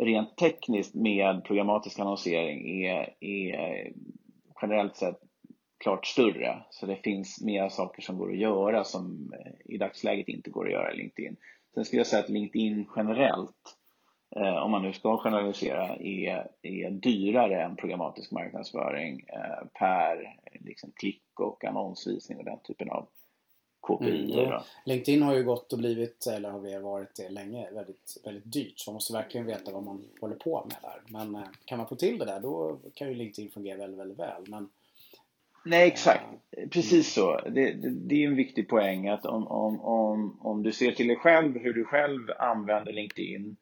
rent 0.00 0.36
tekniskt 0.36 0.94
med 0.94 1.44
programmatisk 1.44 1.98
annonsering 1.98 2.84
är, 2.84 3.14
är 3.20 3.92
generellt 4.62 4.96
sett 4.96 5.20
klart 5.82 6.06
större. 6.06 6.62
Så 6.70 6.86
det 6.86 6.96
finns 6.96 7.42
mer 7.42 7.68
saker 7.68 8.02
som 8.02 8.18
går 8.18 8.30
att 8.30 8.38
göra 8.38 8.84
som 8.84 9.32
eh, 9.38 9.74
i 9.74 9.78
dagsläget 9.78 10.28
inte 10.28 10.50
går 10.50 10.66
att 10.66 10.72
göra 10.72 10.92
i 10.92 10.96
LinkedIn. 10.96 11.36
Sen 11.74 11.84
skulle 11.84 12.00
jag 12.00 12.06
säga 12.06 12.22
att 12.22 12.28
LinkedIn 12.28 12.88
generellt, 12.96 13.76
eh, 14.36 14.56
om 14.56 14.70
man 14.70 14.82
nu 14.82 14.92
ska 14.92 15.16
generalisera, 15.16 15.96
är, 15.96 16.48
är 16.62 16.90
dyrare 16.90 17.62
än 17.62 17.76
programmatisk 17.76 18.32
marknadsföring 18.32 19.24
eh, 19.28 19.66
per 19.78 20.36
liksom, 20.60 20.92
klick 20.96 21.40
och 21.40 21.64
annonsvisning 21.64 22.38
och 22.38 22.44
den 22.44 22.58
typen 22.58 22.90
av 22.90 23.08
KPI. 23.82 24.32
Mm, 24.32 24.60
LinkedIn 24.84 25.22
har 25.22 25.34
ju 25.34 25.44
gått 25.44 25.72
och 25.72 25.78
blivit, 25.78 26.26
eller 26.26 26.50
har 26.50 26.80
varit 26.80 27.14
det 27.14 27.28
länge, 27.28 27.70
väldigt, 27.70 28.16
väldigt 28.24 28.52
dyrt. 28.52 28.78
Så 28.78 28.90
man 28.90 28.94
måste 28.94 29.12
verkligen 29.12 29.46
veta 29.46 29.72
vad 29.72 29.82
man 29.82 30.04
håller 30.20 30.36
på 30.36 30.66
med 30.68 30.76
där. 30.82 31.00
Men 31.06 31.34
eh, 31.34 31.48
kan 31.64 31.78
man 31.78 31.88
få 31.88 31.96
till 31.96 32.18
det 32.18 32.24
där 32.24 32.40
då 32.40 32.78
kan 32.94 33.08
ju 33.08 33.14
LinkedIn 33.14 33.50
fungera 33.50 33.78
väldigt, 33.78 34.00
väldigt 34.00 34.18
väl. 34.18 34.42
Men, 34.46 34.68
Nej, 35.64 35.86
exakt. 35.86 36.24
Precis 36.70 37.12
så. 37.12 37.40
Det, 37.48 37.72
det, 37.72 37.90
det, 37.90 38.24
är 38.24 38.28
en 38.28 38.36
viktig 38.36 38.68
poäng 38.68 39.08
att 39.08 39.26
om, 39.26 39.46
om, 39.46 39.80
om, 39.80 40.38
om 40.40 40.62
du 40.62 40.72
ser 40.72 40.92
till 40.92 41.08
dig 41.08 41.16
själv, 41.16 41.58
hur 41.58 41.72
du 41.72 41.84
själv 41.84 42.30
använder 42.38 42.92
LinkedIn 42.92 43.56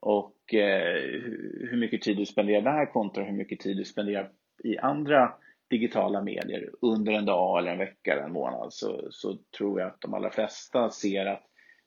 och 0.00 0.54
eh, 0.54 1.02
hur 1.70 1.76
mycket 1.76 2.02
tid 2.02 2.16
du 2.16 2.26
spenderar 2.26 2.62
där 2.62 2.86
kontra 2.86 3.24
hur 3.24 3.32
mycket 3.32 3.60
tid 3.60 3.76
du 3.76 3.84
spenderar 3.84 4.30
i 4.64 4.78
andra 4.78 5.32
digitala 5.70 6.22
medier 6.22 6.70
under 6.80 7.12
en 7.12 7.24
dag 7.24 7.58
eller 7.58 7.72
en 7.72 7.78
vecka 7.78 8.12
eller 8.12 8.22
en 8.22 8.32
månad 8.32 8.72
så, 8.72 9.08
så 9.10 9.38
tror 9.58 9.80
jag 9.80 9.88
att 9.88 10.00
de 10.00 10.14
allra 10.14 10.30
flesta 10.30 10.90
ser 10.90 11.26
att 11.26 11.42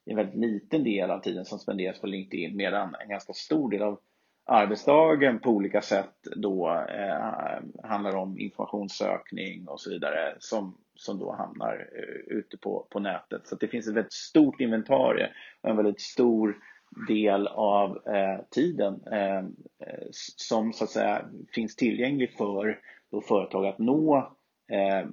det 0.06 0.12
är 0.12 0.20
en 0.20 0.26
väldigt 0.26 0.52
liten 0.52 0.84
del 0.84 1.12
av 1.12 1.20
tiden 1.20 1.46
som 1.46 1.60
spenderas 1.60 2.02
på 2.02 2.08
LinkedIn 2.08 2.56
medan 2.56 2.96
en 2.96 3.10
ganska 3.10 3.34
stor 3.34 3.70
del 3.72 3.82
av 3.82 4.00
arbetsdagen 4.46 5.40
på 5.40 5.50
olika 5.50 5.82
sätt 5.82 6.16
då 6.36 6.86
eh, 6.90 7.90
handlar 7.90 8.16
om 8.16 8.40
informationssökning 8.40 9.68
och 9.68 9.82
så 9.82 9.90
vidare 9.90 10.36
som, 10.40 10.78
som 10.96 11.20
då 11.20 11.32
hamnar 11.32 11.90
eh, 11.96 12.38
ute 12.38 12.58
på, 12.58 12.88
på 12.90 13.00
nätet. 13.00 13.48
Så 13.48 13.56
det 13.56 13.68
finns 13.68 13.88
ett 13.88 13.96
väldigt 13.96 14.13
stort 14.13 14.62
inventarie 14.62 15.30
och 15.62 15.70
en 15.70 15.78
väldigt 15.78 16.02
stor 16.02 16.58
del 17.08 17.48
av 17.48 18.08
eh, 18.08 18.40
tiden 18.52 19.02
eh, 19.12 19.44
som 20.36 20.74
så 20.74 20.84
att 20.84 20.90
säga 20.90 21.26
finns 21.54 21.76
tillgänglig 21.76 22.34
för 22.38 22.80
då 23.12 23.22
företag 23.22 23.65
att 23.65 23.80
nå 23.80 24.17
eh, 24.72 25.08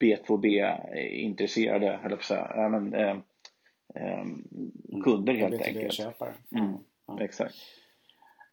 B2B-intresserade, 0.00 2.00
eller 2.04 2.18
säga, 2.18 2.68
men, 2.68 2.94
eh, 2.94 3.16
eh, 3.94 4.24
kunder 5.04 5.34
helt 5.34 5.54
B2B 5.54 5.66
enkelt. 5.66 5.92
Köpare. 5.92 6.34
Mm, 6.56 6.74
ja. 7.06 7.20
Exakt. 7.20 7.54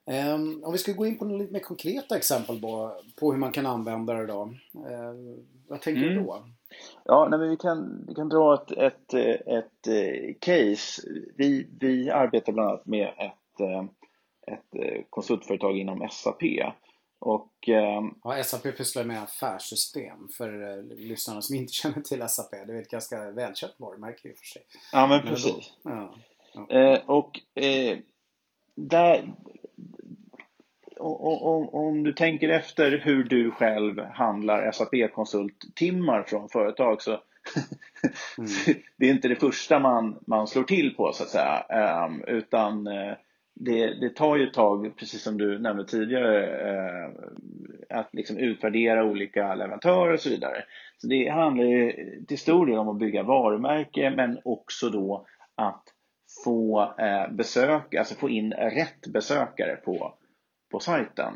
Um, 0.05 0.63
om 0.63 0.71
vi 0.71 0.77
ska 0.77 0.91
gå 0.91 1.05
in 1.05 1.17
på 1.17 1.25
några 1.25 1.41
lite 1.41 1.53
mer 1.53 1.59
konkreta 1.59 2.17
exempel 2.17 2.61
på, 2.61 3.01
på 3.19 3.31
hur 3.31 3.39
man 3.39 3.51
kan 3.51 3.65
använda 3.65 4.13
det 4.13 4.25
då. 4.25 4.43
Uh, 4.75 5.43
vad 5.67 5.81
tänker 5.81 6.03
mm. 6.03 6.15
du 6.15 6.23
då? 6.23 6.45
Ja, 7.05 7.27
nej, 7.29 7.39
men 7.39 7.49
vi, 7.49 7.57
kan, 7.57 8.05
vi 8.07 8.15
kan 8.15 8.29
dra 8.29 8.53
ett, 8.53 8.71
ett, 8.71 9.13
ett, 9.13 9.47
ett 9.47 9.87
eh, 9.87 10.33
case. 10.39 11.01
Vi, 11.37 11.67
vi 11.79 12.09
arbetar 12.09 12.53
bland 12.53 12.69
annat 12.69 12.85
med 12.85 13.07
ett, 13.07 13.59
eh, 13.59 13.83
ett 14.53 15.05
konsultföretag 15.09 15.77
inom 15.77 16.07
SAP 16.11 16.43
och, 17.21 17.69
eh, 17.69 18.01
ja, 18.23 18.43
SAP 18.43 18.63
pysslar 18.77 19.03
med 19.03 19.23
affärssystem 19.23 20.27
för 20.37 20.77
eh, 20.77 20.83
lyssnarna 20.97 21.41
som 21.41 21.55
inte 21.55 21.73
känner 21.81 22.01
till 22.01 22.27
SAP. 22.29 22.51
Det 22.51 22.73
är 22.73 22.81
ett 22.81 22.91
ganska 22.91 23.31
välkänt 23.31 23.75
varumärke 23.77 24.29
i 24.29 24.33
och 24.33 24.37
för 24.37 24.45
sig. 24.45 24.61
Ja, 24.91 25.07
men 25.07 25.21
precis. 25.21 25.73
ja, 25.83 26.15
ja. 26.53 26.69
Eh, 26.69 26.99
och 27.05 27.39
eh, 27.63 27.97
där, 28.75 29.33
om, 30.99 31.69
om 31.69 32.03
du 32.03 32.13
tänker 32.13 32.49
efter 32.49 32.91
hur 32.97 33.23
du 33.23 33.51
själv 33.51 33.99
handlar 33.99 34.71
SAP-konsulttimmar 34.71 36.23
från 36.23 36.49
företag 36.49 37.01
så 37.01 37.11
mm. 38.37 38.51
det 38.97 39.05
är 39.05 39.11
inte 39.13 39.27
det 39.27 39.35
första 39.35 39.79
man, 39.79 40.19
man 40.27 40.47
slår 40.47 40.63
till 40.63 40.95
på 40.95 41.13
så 41.13 41.23
att 41.23 41.29
säga. 41.29 41.65
Um, 42.05 42.23
utan 42.27 42.87
uh, 42.87 43.13
det, 43.65 43.93
det, 43.93 44.15
tar 44.15 44.35
ju 44.35 44.47
ett 44.47 44.53
tag, 44.53 44.97
precis 44.97 45.23
som 45.23 45.37
du 45.37 45.59
nämnde 45.59 45.85
tidigare, 45.85 46.45
eh, 46.69 47.11
att 47.89 48.09
liksom 48.13 48.37
utvärdera 48.37 49.03
olika 49.03 49.55
leverantörer 49.55 50.13
och 50.13 50.19
så 50.19 50.29
vidare. 50.29 50.63
Så 50.97 51.07
det 51.07 51.29
handlar 51.29 51.65
ju 51.65 51.91
till 52.27 52.39
stor 52.39 52.65
del 52.65 52.77
om 52.77 52.89
att 52.89 52.99
bygga 52.99 53.23
varumärke 53.23 54.13
men 54.15 54.39
också 54.45 54.89
då 54.89 55.25
att 55.55 55.83
få 56.43 56.93
eh, 56.99 57.31
besök, 57.31 57.95
alltså 57.95 58.15
få 58.15 58.29
in 58.29 58.53
rätt 58.53 59.07
besökare 59.13 59.75
på, 59.75 60.13
på 60.71 60.79
sajten. 60.79 61.33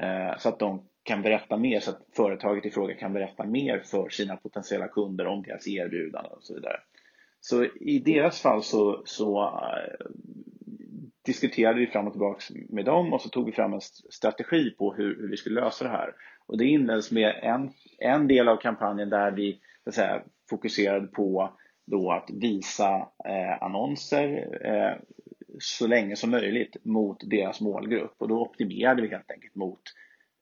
Eh, 0.00 0.38
så 0.38 0.48
att 0.48 0.58
de 0.58 0.82
kan 1.02 1.22
berätta 1.22 1.56
mer, 1.56 1.80
så 1.80 1.90
att 1.90 2.06
företaget 2.16 2.66
i 2.66 2.70
fråga 2.70 2.94
kan 2.94 3.12
berätta 3.12 3.46
mer 3.46 3.78
för 3.78 4.08
sina 4.08 4.36
potentiella 4.36 4.88
kunder 4.88 5.26
om 5.26 5.42
deras 5.42 5.68
erbjudanden 5.68 6.32
och 6.32 6.42
så 6.42 6.54
vidare. 6.54 6.80
Så 7.40 7.64
i 7.64 7.98
deras 7.98 8.40
fall 8.40 8.62
så, 8.62 9.02
så 9.04 9.42
eh, 9.42 10.06
diskuterade 11.30 11.80
vi 11.80 11.86
fram 11.86 12.06
och 12.06 12.12
tillbaka 12.12 12.54
med 12.68 12.84
dem 12.84 13.12
och 13.12 13.22
så 13.22 13.28
tog 13.28 13.46
vi 13.46 13.52
fram 13.52 13.72
en 13.72 13.80
strategi 14.10 14.70
på 14.70 14.94
hur, 14.94 15.16
hur 15.20 15.30
vi 15.30 15.36
skulle 15.36 15.60
lösa 15.60 15.84
det 15.84 15.90
här. 15.90 16.14
Och 16.46 16.58
det 16.58 16.64
inleddes 16.64 17.10
med 17.10 17.40
en, 17.42 17.70
en 17.98 18.28
del 18.28 18.48
av 18.48 18.56
kampanjen 18.56 19.10
där 19.10 19.30
vi 19.30 19.60
så 19.84 19.88
att 19.88 19.94
säga, 19.94 20.22
fokuserade 20.50 21.06
på 21.06 21.58
då 21.86 22.12
att 22.12 22.30
visa 22.30 23.08
eh, 23.24 23.62
annonser 23.62 24.58
eh, 24.66 24.96
så 25.58 25.86
länge 25.86 26.16
som 26.16 26.30
möjligt 26.30 26.76
mot 26.84 27.30
deras 27.30 27.60
målgrupp 27.60 28.14
och 28.18 28.28
då 28.28 28.40
optimerade 28.42 29.02
vi 29.02 29.08
helt 29.08 29.30
enkelt 29.30 29.54
mot 29.54 29.82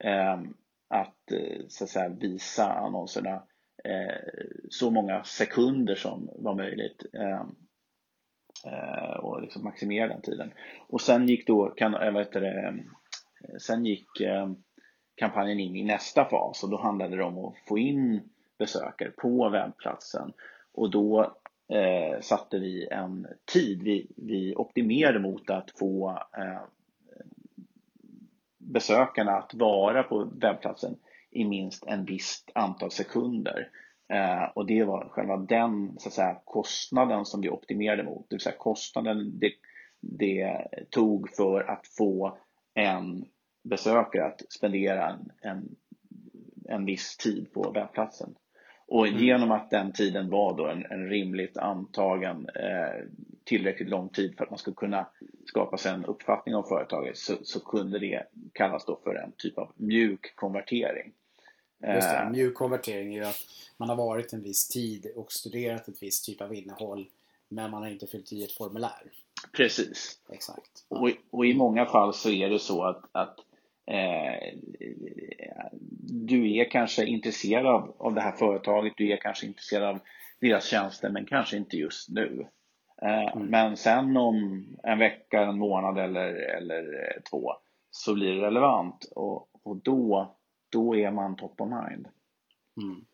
ehm, 0.05 0.43
eh, 0.43 0.51
att, 0.89 1.33
så 1.69 1.85
att 1.85 1.91
säga, 1.91 2.09
visa 2.09 2.73
annonserna 2.73 3.43
eh, 3.85 4.17
så 4.71 4.91
många 4.91 5.25
sekunder 5.25 5.95
som 5.95 6.31
var 6.39 6.55
möjligt. 6.55 7.03
Ehm, 7.13 7.55
Eh, 8.67 9.17
och 9.17 9.43
liksom 9.43 9.65
maximera 9.65 10.09
den 10.09 10.21
tiden. 10.21 10.53
Och 10.89 11.01
sen 11.01 11.29
gick 11.29 11.47
då, 11.47 11.71
kan, 11.71 11.95
eh, 11.95 12.13
vad 12.13 12.23
heter 12.23 12.41
det, 12.41 12.67
eh, 12.69 12.75
sen 13.61 13.85
gick 13.85 14.21
eh, 14.21 14.51
kampanjen 15.15 15.61
in 15.61 15.77
i 15.77 15.85
nästa 15.85 16.25
fas 16.25 16.63
och 16.63 16.71
då 16.71 16.77
handlade 16.77 17.17
det 17.17 17.25
om 17.25 17.39
att 17.39 17.55
få 17.69 17.79
in 17.79 18.21
besökare 18.59 19.11
på 19.11 19.49
webbplatsen 19.49 20.33
och 20.73 20.91
då 20.91 21.37
eh, 21.69 22.21
satte 22.21 22.59
vi 22.59 22.89
en 22.91 23.27
tid, 23.53 23.83
vi, 23.83 24.07
vi 24.17 24.55
optimerade 24.57 25.19
mot 25.19 25.51
att 25.51 25.71
få 25.71 26.23
eh, 26.37 26.63
besökarna 28.59 29.33
att 29.33 29.55
vara 29.55 30.03
på 30.03 30.25
webbplatsen 30.25 30.97
i 31.31 31.45
minst 31.45 31.87
en 31.87 32.05
visst 32.05 32.51
antal 32.55 32.91
sekunder. 32.91 33.69
Eh, 34.13 34.45
och 34.55 34.67
det 34.67 34.85
var 34.85 35.09
själva 35.09 35.37
den 35.37 35.99
så 35.99 36.09
att 36.09 36.15
säga, 36.15 36.41
kostnaden 36.45 37.25
som 37.25 37.41
vi 37.41 37.49
optimerade 37.49 38.05
mot, 38.05 38.27
det 38.29 38.35
vill 38.35 38.41
säga 38.41 38.57
kostnaden 38.59 39.39
det, 39.39 39.53
det 40.01 40.69
tog 40.91 41.37
för 41.37 41.71
att 41.71 41.87
få 41.87 42.39
en 42.75 43.25
besökare 43.65 44.27
att 44.27 44.53
spendera 44.53 45.09
en, 45.09 45.31
en, 45.41 45.69
en 46.69 46.85
viss 46.85 47.17
tid 47.17 47.53
på 47.53 47.71
webbplatsen. 47.71 48.35
Och 48.87 49.07
mm. 49.07 49.21
genom 49.21 49.51
att 49.51 49.71
den 49.71 49.93
tiden 49.93 50.31
var 50.31 50.57
då 50.57 50.67
en, 50.67 50.85
en 50.91 51.09
rimligt 51.09 51.57
antagen 51.57 52.49
eh, 52.49 53.05
tillräckligt 53.45 53.89
lång 53.89 54.09
tid 54.09 54.35
för 54.37 54.45
att 54.45 54.51
man 54.51 54.59
skulle 54.59 54.75
kunna 54.75 55.07
skapa 55.45 55.77
sig 55.77 55.93
en 55.93 56.05
uppfattning 56.05 56.55
om 56.55 56.65
företaget 56.65 57.17
så, 57.17 57.35
så 57.43 57.61
kunde 57.61 57.99
det 57.99 58.23
kallas 58.53 58.85
då 58.87 59.01
för 59.05 59.15
en 59.15 59.33
typ 59.37 59.59
av 59.59 59.73
mjuk 59.77 60.37
konvertering. 60.37 61.13
Just 61.87 62.11
det, 62.11 62.17
eh. 62.17 62.31
mjuk 62.31 62.55
konvertering 62.55 63.15
är 63.15 63.23
att 63.23 63.45
man 63.77 63.89
har 63.89 63.97
varit 63.97 64.33
en 64.33 64.43
viss 64.43 64.69
tid 64.69 65.07
och 65.17 65.33
studerat 65.33 65.89
ett 65.89 66.03
visst 66.03 66.27
typ 66.27 66.41
av 66.41 66.55
innehåll 66.55 67.09
men 67.49 67.71
man 67.71 67.83
har 67.83 67.91
inte 67.91 68.07
fyllt 68.07 68.33
i 68.33 68.45
ett 68.45 68.53
formulär. 68.53 69.13
Precis. 69.57 70.21
Exakt. 70.33 70.85
Och, 70.89 71.11
och 71.31 71.47
i 71.47 71.55
många 71.55 71.87
fall 71.87 72.15
så 72.15 72.31
är 72.31 72.49
det 72.49 72.59
så 72.59 72.85
att, 72.85 73.03
att 73.13 73.39
eh, 73.87 74.59
du 76.01 76.57
är 76.57 76.71
kanske 76.71 77.05
intresserad 77.05 77.67
av, 77.67 77.97
av 77.99 78.15
det 78.15 78.21
här 78.21 78.33
företaget, 78.33 78.93
du 78.97 79.13
är 79.13 79.17
kanske 79.17 79.47
intresserad 79.47 79.89
av 79.89 79.99
deras 80.41 80.67
tjänster 80.67 81.11
men 81.11 81.27
kanske 81.27 81.57
inte 81.57 81.77
just 81.77 82.09
nu. 82.09 82.47
Eh, 83.03 83.37
mm. 83.37 83.47
Men 83.47 83.77
sen 83.77 84.17
om 84.17 84.67
en 84.83 84.99
vecka, 84.99 85.41
en 85.41 85.59
månad 85.59 85.99
eller, 85.99 86.35
eller 86.57 86.85
två 87.31 87.53
så 87.91 88.15
blir 88.15 88.35
det 88.35 88.47
relevant 88.47 89.13
och, 89.17 89.49
och 89.63 89.77
då, 89.77 90.35
då 90.71 90.97
är 90.97 91.11
man 91.11 91.37
top 91.37 91.61
of 91.61 91.69
mind. 91.69 92.09
Mm. 92.77 93.05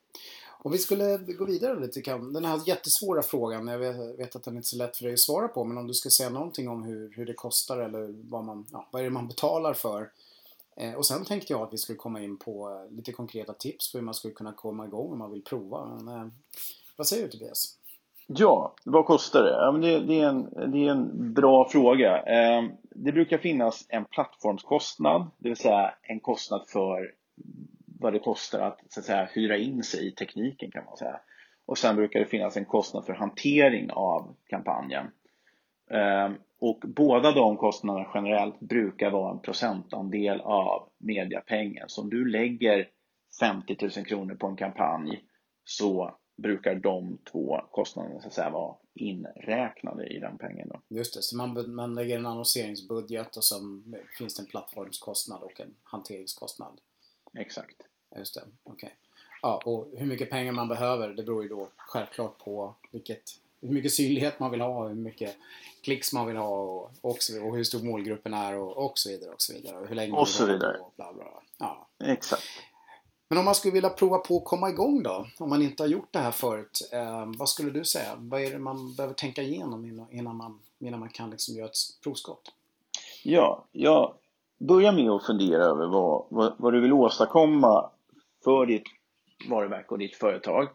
Om 0.65 0.73
vi 0.73 0.79
skulle 0.79 1.19
gå 1.19 1.45
vidare 1.45 1.81
lite 1.81 2.01
grann. 2.01 2.33
Den 2.33 2.45
här 2.45 2.61
jättesvåra 2.67 3.23
frågan, 3.23 3.67
jag 3.67 3.79
vet, 4.17 4.37
att 4.37 4.43
den 4.43 4.55
är 4.55 4.57
inte 4.57 4.67
är 4.67 4.69
så 4.69 4.77
lätt 4.77 4.97
för 4.97 5.05
dig 5.05 5.13
att 5.13 5.21
svara 5.21 5.49
på, 5.49 5.65
men 5.65 5.79
om 5.79 5.87
du 5.87 5.95
ska 5.95 6.11
säga 6.11 6.31
någonting 6.31 6.69
om 6.69 6.83
hur, 6.83 7.13
hur 7.17 7.27
det 7.27 7.35
kostar 7.35 7.79
eller 7.79 8.15
vad, 8.31 8.45
man, 8.45 8.67
ja, 8.73 8.89
vad 8.91 9.01
är 9.01 9.05
det 9.05 9.11
man 9.11 9.29
betalar 9.29 9.75
för? 9.75 10.11
Eh, 10.77 10.95
och 10.95 11.07
sen 11.07 11.25
tänkte 11.25 11.53
jag 11.53 11.63
att 11.63 11.73
vi 11.73 11.79
skulle 11.79 11.97
komma 11.97 12.23
in 12.23 12.37
på 12.37 12.71
eh, 12.71 12.97
lite 12.97 13.13
konkreta 13.13 13.53
tips 13.53 13.93
på 13.93 13.99
hur 13.99 14.05
man 14.05 14.15
skulle 14.15 14.35
kunna 14.35 14.53
komma 14.53 14.85
igång 14.85 15.13
om 15.13 15.19
man 15.19 15.31
vill 15.31 15.45
prova. 15.45 15.87
Men, 15.87 16.09
eh, 16.09 16.29
vad 16.97 17.07
säger 17.07 17.23
du 17.23 17.31
Tobias? 17.31 17.79
Ja, 18.27 18.75
vad 18.85 19.07
kostar 19.07 19.43
det? 19.43 19.51
Ja, 19.51 19.73
men 19.73 19.81
det, 19.81 20.01
det, 20.01 20.21
är 20.21 20.29
en, 20.29 20.71
det 20.73 20.87
är 20.87 20.91
en 20.91 21.35
bra 21.35 21.69
fråga. 21.69 22.23
Eh, 22.23 22.65
det 22.91 23.13
brukar 23.13 23.39
finnas 23.39 23.87
en 23.89 24.05
plattformskostnad, 24.05 25.27
det 25.39 25.49
vill 25.49 25.59
säga 25.59 25.95
en 26.03 26.21
kostnad 26.21 26.65
för 26.69 27.15
vad 28.01 28.13
det 28.13 28.19
kostar 28.19 28.61
att, 28.61 28.81
så 28.89 29.01
att 29.01 29.07
säga, 29.07 29.29
hyra 29.33 29.57
in 29.57 29.83
sig 29.83 30.07
i 30.07 30.11
tekniken 30.11 30.71
kan 30.71 30.85
man 30.85 30.97
säga. 30.97 31.21
Och 31.67 31.79
sen 31.79 31.97
brukar 31.97 32.21
det 32.21 32.27
finnas 32.27 32.57
en 32.57 32.65
kostnad 32.65 33.07
för 33.07 33.13
hantering 33.13 33.91
av 33.91 34.37
kampanjen. 34.47 35.07
Ehm, 35.91 36.35
och 36.59 36.83
båda 36.87 37.33
de 37.33 37.57
kostnaderna 37.57 38.11
generellt 38.15 38.61
brukar 38.61 39.11
vara 39.11 39.33
en 39.33 39.41
procentandel 39.41 40.41
av 40.41 40.89
mediapengen. 40.99 41.89
Så 41.89 42.03
om 42.03 42.11
du 42.11 42.31
lägger 42.31 42.89
50 43.41 43.77
000 43.81 43.91
kronor 43.91 44.35
på 44.35 44.47
en 44.47 44.57
kampanj 44.57 45.25
så 45.65 46.19
brukar 46.37 46.75
de 46.75 47.19
två 47.33 47.61
kostnaderna 47.71 48.21
så 48.21 48.27
att 48.27 48.35
säga 48.35 48.51
vara 48.51 48.77
inräknade 48.95 50.07
i 50.07 50.19
den 50.19 50.39
pengen. 50.39 50.69
Då. 50.69 50.81
Just 50.89 51.15
det, 51.15 51.23
så 51.23 51.37
man, 51.37 51.75
man 51.75 51.95
lägger 51.95 52.19
en 52.19 52.27
annonseringsbudget 52.27 53.37
och 53.37 53.45
så 53.45 53.55
finns 54.19 54.37
det 54.37 54.43
en 54.43 54.47
plattformskostnad 54.47 55.43
och 55.43 55.61
en 55.61 55.75
hanteringskostnad. 55.83 56.81
Exakt. 57.39 57.77
Just 58.17 58.35
det, 58.35 58.41
okej. 58.65 58.75
Okay. 58.75 58.91
Ja, 59.43 59.63
och 59.65 59.89
hur 59.97 60.07
mycket 60.07 60.31
pengar 60.31 60.53
man 60.53 60.69
behöver 60.69 61.09
det 61.09 61.23
beror 61.23 61.43
ju 61.43 61.49
då 61.49 61.69
självklart 61.77 62.39
på 62.39 62.75
vilket, 62.91 63.23
hur 63.61 63.69
mycket 63.69 63.93
synlighet 63.93 64.41
man 64.41 64.51
vill 64.51 64.61
ha, 64.61 64.89
hur 64.89 64.95
mycket 64.95 65.37
klicks 65.83 66.13
man 66.13 66.27
vill 66.27 66.37
ha 66.37 66.49
och, 66.49 66.91
och, 67.01 67.23
så, 67.23 67.45
och 67.47 67.57
hur 67.57 67.65
stor 67.65 67.83
målgruppen 67.83 68.35
är 68.35 68.57
och, 68.57 68.87
och 68.87 68.99
så 68.99 69.09
vidare 69.09 69.31
och 69.31 69.43
så 69.43 69.53
vidare. 69.53 69.77
Och 69.79 69.89
hur 69.89 69.95
länge 69.95 70.13
och 70.13 70.29
så 70.29 70.47
vidare. 70.47 70.79
Och 70.79 70.93
bla, 70.97 71.13
bla. 71.13 71.43
Ja. 71.59 71.89
Exakt. 72.05 72.43
Men 73.29 73.39
om 73.39 73.45
man 73.45 73.55
skulle 73.55 73.75
vilja 73.75 73.91
prova 73.91 74.19
på 74.19 74.37
att 74.37 74.45
komma 74.45 74.71
igång 74.71 75.03
då? 75.03 75.27
Om 75.39 75.51
man 75.51 75.63
inte 75.63 75.83
har 75.83 75.89
gjort 75.89 76.09
det 76.13 76.19
här 76.19 76.31
förut. 76.31 76.89
Eh, 76.93 77.33
vad 77.37 77.49
skulle 77.49 77.71
du 77.71 77.85
säga? 77.85 78.15
Vad 78.17 78.43
är 78.43 78.51
det 78.51 78.59
man 78.59 78.95
behöver 78.95 79.15
tänka 79.15 79.43
igenom 79.43 80.07
innan 80.11 80.37
man, 80.37 80.61
innan 80.79 81.01
man 81.01 81.09
kan 81.09 81.31
liksom 81.31 81.55
göra 81.55 81.67
ett 81.67 81.77
provskott? 82.03 82.53
Ja, 83.23 83.65
jag 83.73 84.15
Börja 84.59 84.93
med 84.93 85.11
att 85.11 85.27
fundera 85.27 85.63
över 85.63 85.87
vad, 85.87 86.27
vad, 86.31 86.55
vad, 86.59 86.73
du 86.73 86.81
vill 86.81 86.93
åstadkomma 86.93 87.91
för 88.45 88.67
ditt 88.67 88.85
varumärke 89.51 89.89
och 89.89 89.99
ditt 89.99 90.17
företag. 90.17 90.69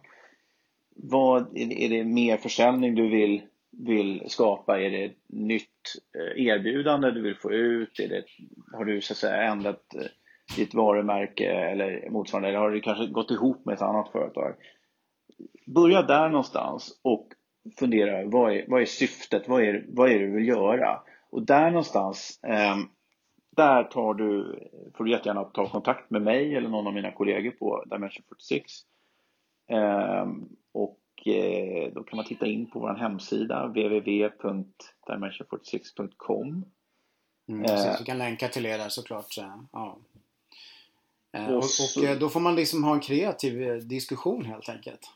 Vad, 0.96 1.58
är 1.58 1.90
det 1.90 2.04
mer 2.04 2.38
försäljning 2.38 2.96
du 2.96 3.10
vill, 3.10 3.42
vill 3.72 4.24
skapa? 4.28 4.80
Är 4.82 4.90
det 4.90 5.04
ett 5.04 5.18
nytt 5.28 5.66
eh, 6.16 6.46
erbjudande 6.46 7.12
du 7.12 7.22
vill 7.22 7.36
få 7.36 7.52
ut? 7.52 8.00
Är 8.00 8.08
det, 8.08 8.24
har 8.78 8.86
du 8.86 9.02
så 9.02 9.14
att 9.14 9.18
säga 9.18 9.44
ändrat 9.44 9.96
eh, 9.96 10.06
ditt 10.56 10.74
varumärke 10.74 11.52
eller 11.52 12.10
motsvarande? 12.10 12.50
Eller 12.50 12.60
har 12.60 12.72
du 12.72 12.82
kanske 12.82 13.08
gått 13.08 13.32
ihop 13.32 13.66
med 13.66 13.76
ett 13.76 13.82
annat 13.82 14.12
företag? 14.12 14.56
Börja 15.66 16.02
där 16.02 16.30
någonstans 16.30 17.00
och 17.02 17.28
fundera 17.80 18.26
vad 18.26 18.54
är, 18.54 18.66
vad 18.68 18.82
är 18.82 18.86
syftet? 18.86 19.48
Vad 19.48 19.64
är, 19.64 19.86
vad 19.88 20.12
är 20.12 20.20
det 20.20 20.26
du 20.26 20.36
vill 20.36 20.48
göra? 20.48 21.00
Och 21.30 21.46
där 21.46 21.70
någonstans 21.70 22.40
eh, 22.44 22.78
där 23.50 23.84
tar 23.84 24.14
du, 24.14 24.60
får 24.94 25.04
du 25.04 25.12
jättegärna 25.12 25.44
ta 25.44 25.70
kontakt 25.70 26.10
med 26.10 26.22
mig 26.22 26.56
eller 26.56 26.70
någon 26.70 26.88
av 26.88 26.94
mina 26.94 27.12
kollegor 27.12 27.52
på 27.52 27.84
Dimension 27.86 28.24
46. 28.30 28.72
Ehm, 29.68 30.50
och 30.72 31.28
eh, 31.28 31.94
då 31.94 32.04
kan 32.04 32.18
man 32.18 32.26
titta 32.26 32.46
in 32.46 32.66
på 32.66 32.80
vår 32.80 32.96
hemsida 32.96 33.68
www.dimension46.com 33.68 36.66
mm, 37.48 37.66
eh, 37.66 37.96
Vi 38.00 38.06
kan 38.06 38.18
länka 38.18 38.48
till 38.48 38.66
er 38.66 38.78
där 38.78 38.90
såklart. 38.90 39.38
Ja. 39.38 39.66
Eh, 41.32 41.48
och, 41.48 41.58
och, 41.58 41.64
då 42.20 42.30
får 42.30 42.40
man 42.40 42.56
liksom 42.56 42.84
ha 42.84 42.94
en 42.94 43.00
kreativ 43.00 43.88
diskussion 43.88 44.46
helt 44.46 44.70
enkelt. 44.70 45.12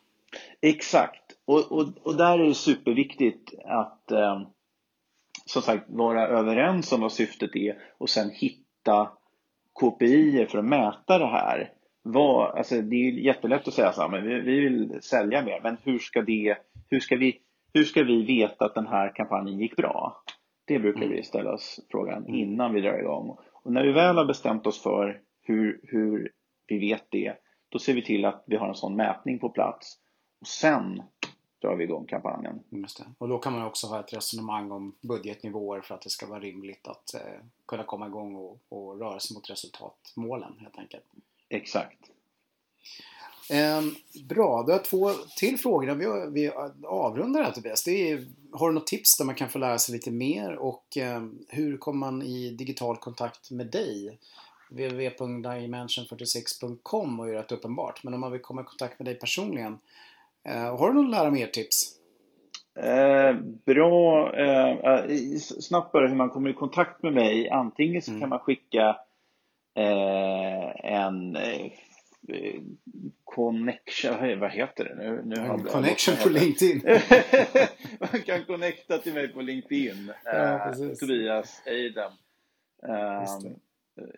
Exakt. 0.61 1.23
Och, 1.45 1.71
och, 1.71 1.87
och 2.03 2.15
där 2.15 2.39
är 2.39 2.47
det 2.47 2.53
superviktigt 2.53 3.53
att 3.65 4.11
eh, 4.11 4.41
som 5.45 5.61
sagt 5.61 5.85
vara 5.87 6.27
överens 6.27 6.91
om 6.91 7.01
vad 7.01 7.11
syftet 7.11 7.55
är 7.55 7.77
och 7.97 8.09
sen 8.09 8.29
hitta 8.29 9.11
KPI 9.79 10.45
för 10.49 10.57
att 10.57 10.65
mäta 10.65 11.17
det 11.17 11.27
här. 11.27 11.71
Vad, 12.01 12.57
alltså 12.57 12.81
det 12.81 12.95
är 12.95 13.11
jättelätt 13.11 13.67
att 13.67 13.73
säga 13.73 13.93
så 13.93 14.01
här, 14.01 14.09
men 14.09 14.23
vi, 14.23 14.41
vi 14.41 14.59
vill 14.59 14.99
sälja 15.01 15.41
mer, 15.41 15.59
men 15.63 15.77
hur 15.83 15.99
ska, 15.99 16.21
det, 16.21 16.57
hur, 16.89 16.99
ska 16.99 17.15
vi, 17.15 17.39
hur 17.73 17.83
ska 17.83 18.03
vi 18.03 18.23
veta 18.23 18.65
att 18.65 18.75
den 18.75 18.87
här 18.87 19.15
kampanjen 19.15 19.59
gick 19.59 19.75
bra? 19.75 20.23
Det 20.65 20.79
brukar 20.79 20.99
vi 21.01 21.05
mm. 21.05 21.23
ställa 21.23 21.53
oss 21.53 21.79
frågan 21.91 22.25
mm. 22.25 22.35
innan 22.35 22.73
vi 22.73 22.81
drar 22.81 22.99
igång. 22.99 23.37
Och 23.63 23.71
när 23.71 23.83
vi 23.83 23.91
väl 23.91 24.17
har 24.17 24.25
bestämt 24.25 24.67
oss 24.67 24.83
för 24.83 25.21
hur, 25.41 25.79
hur 25.83 26.31
vi 26.67 26.79
vet 26.79 27.07
det, 27.09 27.33
då 27.69 27.79
ser 27.79 27.93
vi 27.93 28.01
till 28.01 28.25
att 28.25 28.43
vi 28.47 28.55
har 28.55 28.67
en 28.67 28.75
sån 28.75 28.95
mätning 28.95 29.39
på 29.39 29.49
plats. 29.49 29.97
Och 30.41 30.47
sen 30.47 31.03
drar 31.63 31.75
vi 31.75 31.83
igång 31.83 32.05
kampanjen. 32.05 32.59
Just 32.69 32.97
det. 32.97 33.05
Och 33.17 33.27
då 33.27 33.37
kan 33.37 33.53
man 33.53 33.65
också 33.65 33.87
ha 33.87 33.99
ett 33.99 34.13
resonemang 34.13 34.71
om 34.71 34.95
budgetnivåer 35.01 35.81
för 35.81 35.95
att 35.95 36.01
det 36.01 36.09
ska 36.09 36.25
vara 36.25 36.39
rimligt 36.39 36.87
att 36.87 37.13
eh, 37.13 37.21
kunna 37.67 37.83
komma 37.83 38.07
igång 38.07 38.35
och, 38.35 38.59
och 38.69 38.99
röra 38.99 39.19
sig 39.19 39.35
mot 39.35 39.49
resultatmålen 39.49 40.53
helt 40.59 40.77
enkelt. 40.77 41.03
Exakt. 41.49 41.99
Eh, 43.49 43.81
bra, 44.23 44.63
du 44.63 44.71
har 44.71 44.79
två 44.79 45.11
till 45.37 45.59
frågor. 45.59 45.95
Vi, 45.95 46.05
vi 46.31 46.51
avrundar 46.87 47.43
här 47.43 47.51
Tobias. 47.51 47.83
Det 47.83 48.11
är, 48.11 48.25
har 48.51 48.67
du 48.67 48.73
något 48.73 48.87
tips 48.87 49.17
där 49.17 49.25
man 49.25 49.35
kan 49.35 49.49
få 49.49 49.59
lära 49.59 49.79
sig 49.79 49.95
lite 49.95 50.11
mer 50.11 50.55
och 50.55 50.97
eh, 50.97 51.23
hur 51.47 51.77
kommer 51.77 51.99
man 51.99 52.21
i 52.21 52.51
digital 52.51 52.97
kontakt 52.97 53.51
med 53.51 53.67
dig? 53.67 54.19
www.dimension46.com 54.69 57.19
är 57.19 57.33
rätt 57.33 57.51
uppenbart. 57.51 58.03
Men 58.03 58.13
om 58.13 58.19
man 58.19 58.31
vill 58.31 58.41
komma 58.41 58.61
i 58.61 58.65
kontakt 58.65 58.99
med 58.99 59.05
dig 59.05 59.15
personligen 59.15 59.79
har 60.51 60.87
du 60.87 60.93
några 60.93 61.07
lära 61.07 61.31
mer-tips? 61.31 61.99
Eh, 62.79 63.35
bra. 63.65 64.33
Eh, 64.35 64.71
eh 64.71 65.37
snabbt 65.39 65.91
bara 65.91 66.07
hur 66.07 66.15
man 66.15 66.29
kommer 66.29 66.49
i 66.49 66.53
kontakt 66.53 67.03
med 67.03 67.13
mig. 67.13 67.49
Antingen 67.49 68.01
så 68.01 68.11
mm. 68.11 68.21
kan 68.21 68.29
man 68.29 68.39
skicka 68.39 68.97
eh, 69.75 70.93
en 70.93 71.35
eh, 71.35 71.71
connection, 73.23 74.39
vad 74.39 74.51
heter 74.51 74.83
det 74.83 74.95
nu? 74.95 75.21
nu 75.25 75.35
en 75.35 75.63
connection 75.63 76.15
på 76.23 76.29
LinkedIn. 76.29 76.81
man 77.99 78.21
kan 78.25 78.45
connecta 78.45 78.97
till 78.97 79.13
mig 79.13 79.27
på 79.27 79.41
LinkedIn. 79.41 80.11
Ja, 80.23 80.73
Tobias 80.99 81.61
Eidem. 81.65 82.11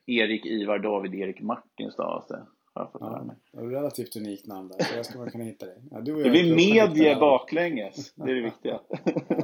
Erik 0.05 0.45
Ivar 0.45 0.79
David 0.79 1.15
Erik 1.15 1.41
Martin 1.41 1.91
stavas 1.91 2.27
det. 2.27 2.45
Har 2.75 2.89
jag 2.91 3.35
ja, 3.51 3.61
det 3.61 3.65
är 3.65 3.69
relativt 3.69 4.15
unikt 4.15 4.47
namn 4.47 4.67
där, 4.67 4.85
så 4.85 4.95
jag 4.95 5.05
ska 5.05 5.19
man 5.19 5.31
kunna 5.31 5.43
hitta 5.43 5.65
dig. 5.65 5.77
Ja, 5.91 6.01
du 6.01 6.23
det 6.23 6.29
blir 6.29 6.55
medie 6.55 7.15
baklänges, 7.15 8.13
det 8.15 8.31
är 8.31 8.35
det 8.35 8.41
viktiga. 8.41 8.79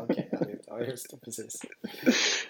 Okej, 0.02 0.30
ja 0.68 0.80
just 0.80 1.12
det, 1.12 1.18
precis. 1.18 1.62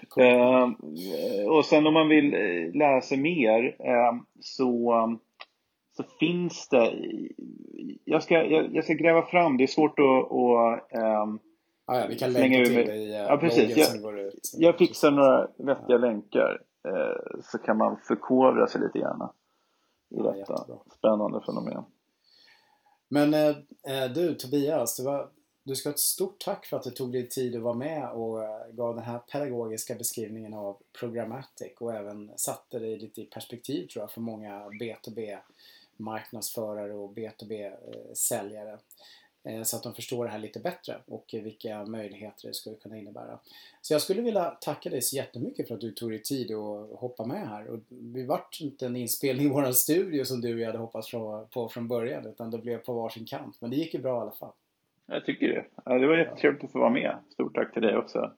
Cool. 0.09 0.23
Uh, 0.23 1.47
och 1.47 1.65
sen 1.65 1.88
om 1.88 1.93
man 1.93 2.09
vill 2.09 2.34
eh, 2.34 2.73
lära 2.73 3.01
sig 3.01 3.17
mer 3.17 3.63
uh, 3.63 4.21
så, 4.39 4.93
så 5.97 6.03
finns 6.19 6.69
det, 6.69 6.93
jag 8.05 8.23
ska, 8.23 8.43
jag, 8.43 8.75
jag, 8.75 8.84
ska 8.84 8.93
gräva 8.93 9.25
fram, 9.25 9.57
det 9.57 9.63
är 9.63 9.67
svårt 9.67 9.99
att, 9.99 10.05
att 10.05 10.91
ah, 11.86 11.99
ja, 11.99 12.05
vi 12.09 12.17
kan 12.17 12.34
länka 12.34 12.65
till 12.65 12.75
det 12.75 12.95
i 12.95 13.11
ja, 13.13 13.38
precis. 13.38 13.77
Jag, 13.77 14.19
ut, 14.19 14.51
jag 14.57 14.77
fixar 14.77 15.11
några 15.11 15.47
vettiga 15.57 15.86
ja. 15.88 15.97
länkar 15.97 16.61
så 17.41 17.57
kan 17.57 17.77
man 17.77 17.97
förkovra 18.07 18.67
sig 18.67 18.82
lite 18.82 18.99
grann. 18.99 19.29
I 20.12 20.18
detta 20.18 20.38
jättebra. 20.38 20.78
spännande 20.97 21.41
fenomen. 21.45 21.84
Men 23.07 23.34
eh, 23.34 23.55
eh, 23.84 24.12
du 24.12 24.36
Tobias, 24.36 24.99
var, 24.99 25.30
du 25.64 25.76
ska 25.76 25.89
ha 25.89 25.93
ett 25.93 25.99
stort 25.99 26.39
tack 26.39 26.66
för 26.66 26.78
att 26.78 26.84
du 26.84 26.91
tog 26.91 27.12
dig 27.12 27.30
tid 27.30 27.55
att 27.55 27.62
vara 27.62 27.74
med 27.74 28.12
och 28.12 28.43
eh, 28.43 28.68
gav 28.72 28.95
den 28.95 29.03
här 29.03 29.20
pedagogiska 29.20 29.95
beskrivningen 29.95 30.53
av 30.53 30.78
Programmatic 30.99 31.74
och 31.80 31.93
även 31.93 32.32
satte 32.36 32.80
dig 32.80 32.99
lite 32.99 33.22
i 33.22 33.26
perspektiv 33.26 33.88
tror 33.88 34.03
jag 34.03 34.12
för 34.12 34.22
många 34.22 34.70
B2B 34.70 35.38
marknadsförare 35.97 36.93
och 36.93 37.14
B2B-säljare. 37.14 38.80
Eh, 39.43 39.63
så 39.63 39.77
att 39.77 39.83
de 39.83 39.93
förstår 39.93 40.25
det 40.25 40.31
här 40.31 40.39
lite 40.39 40.59
bättre 40.59 40.97
och 41.05 41.25
vilka 41.33 41.85
möjligheter 41.85 42.47
det 42.47 42.53
skulle 42.53 42.75
kunna 42.75 42.97
innebära. 42.97 43.39
Så 43.81 43.93
jag 43.93 44.01
skulle 44.01 44.21
vilja 44.21 44.49
tacka 44.49 44.89
dig 44.89 45.01
så 45.01 45.15
jättemycket 45.15 45.67
för 45.67 45.75
att 45.75 45.81
du 45.81 45.91
tog 45.91 46.09
dig 46.09 46.21
tid 46.21 46.51
att 46.51 46.99
hoppa 46.99 47.25
med 47.25 47.47
här. 47.47 47.67
Och 47.67 47.79
det 47.89 48.23
vart 48.23 48.57
inte 48.61 48.85
en 48.85 48.95
inspelning 48.95 49.45
i 49.45 49.49
våran 49.49 49.73
studio 49.73 50.25
som 50.25 50.41
du 50.41 50.53
och 50.53 50.59
jag 50.59 50.65
hade 50.65 50.77
hoppats 50.77 51.11
på 51.51 51.69
från 51.73 51.87
början 51.87 52.25
utan 52.25 52.51
det 52.51 52.57
blev 52.57 52.77
på 52.77 52.93
varsin 52.93 53.25
kant. 53.25 53.57
Men 53.59 53.69
det 53.69 53.75
gick 53.75 53.93
ju 53.93 54.01
bra 54.01 54.17
i 54.17 54.21
alla 54.21 54.31
fall. 54.31 54.51
Jag 55.05 55.25
tycker 55.25 55.47
det. 55.47 55.99
Det 55.99 56.07
var 56.07 56.17
jättetrevligt 56.17 56.63
att 56.63 56.71
få 56.71 56.79
vara 56.79 56.89
med. 56.89 57.15
Stort 57.33 57.55
tack 57.55 57.73
till 57.73 57.81
dig 57.81 57.97
också. 57.97 58.31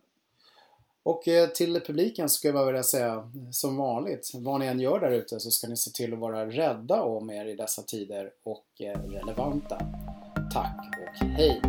Och 1.04 1.28
eh, 1.28 1.50
till 1.50 1.82
publiken 1.86 2.30
ska 2.30 2.48
jag 2.48 2.56
bara 2.56 2.66
vilja 2.66 2.84
säga 2.84 3.30
som 3.52 3.78
vanligt, 3.78 4.32
vad 4.34 4.60
ni 4.60 4.66
än 4.66 4.80
gör 4.80 5.00
där 5.00 5.12
ute 5.12 5.40
så 5.40 5.52
ska 5.52 5.68
ni 5.68 5.78
se 5.78 5.92
till 5.92 6.14
att 6.14 6.20
vara 6.20 6.46
rädda 6.46 7.02
om 7.02 7.30
er 7.30 7.46
i 7.46 7.56
dessa 7.56 7.82
tider 7.82 8.32
och 8.44 8.66
eh, 8.80 9.00
relevanta. 9.10 9.80
Tack 10.54 10.76
och 11.00 11.26
hej! 11.26 11.62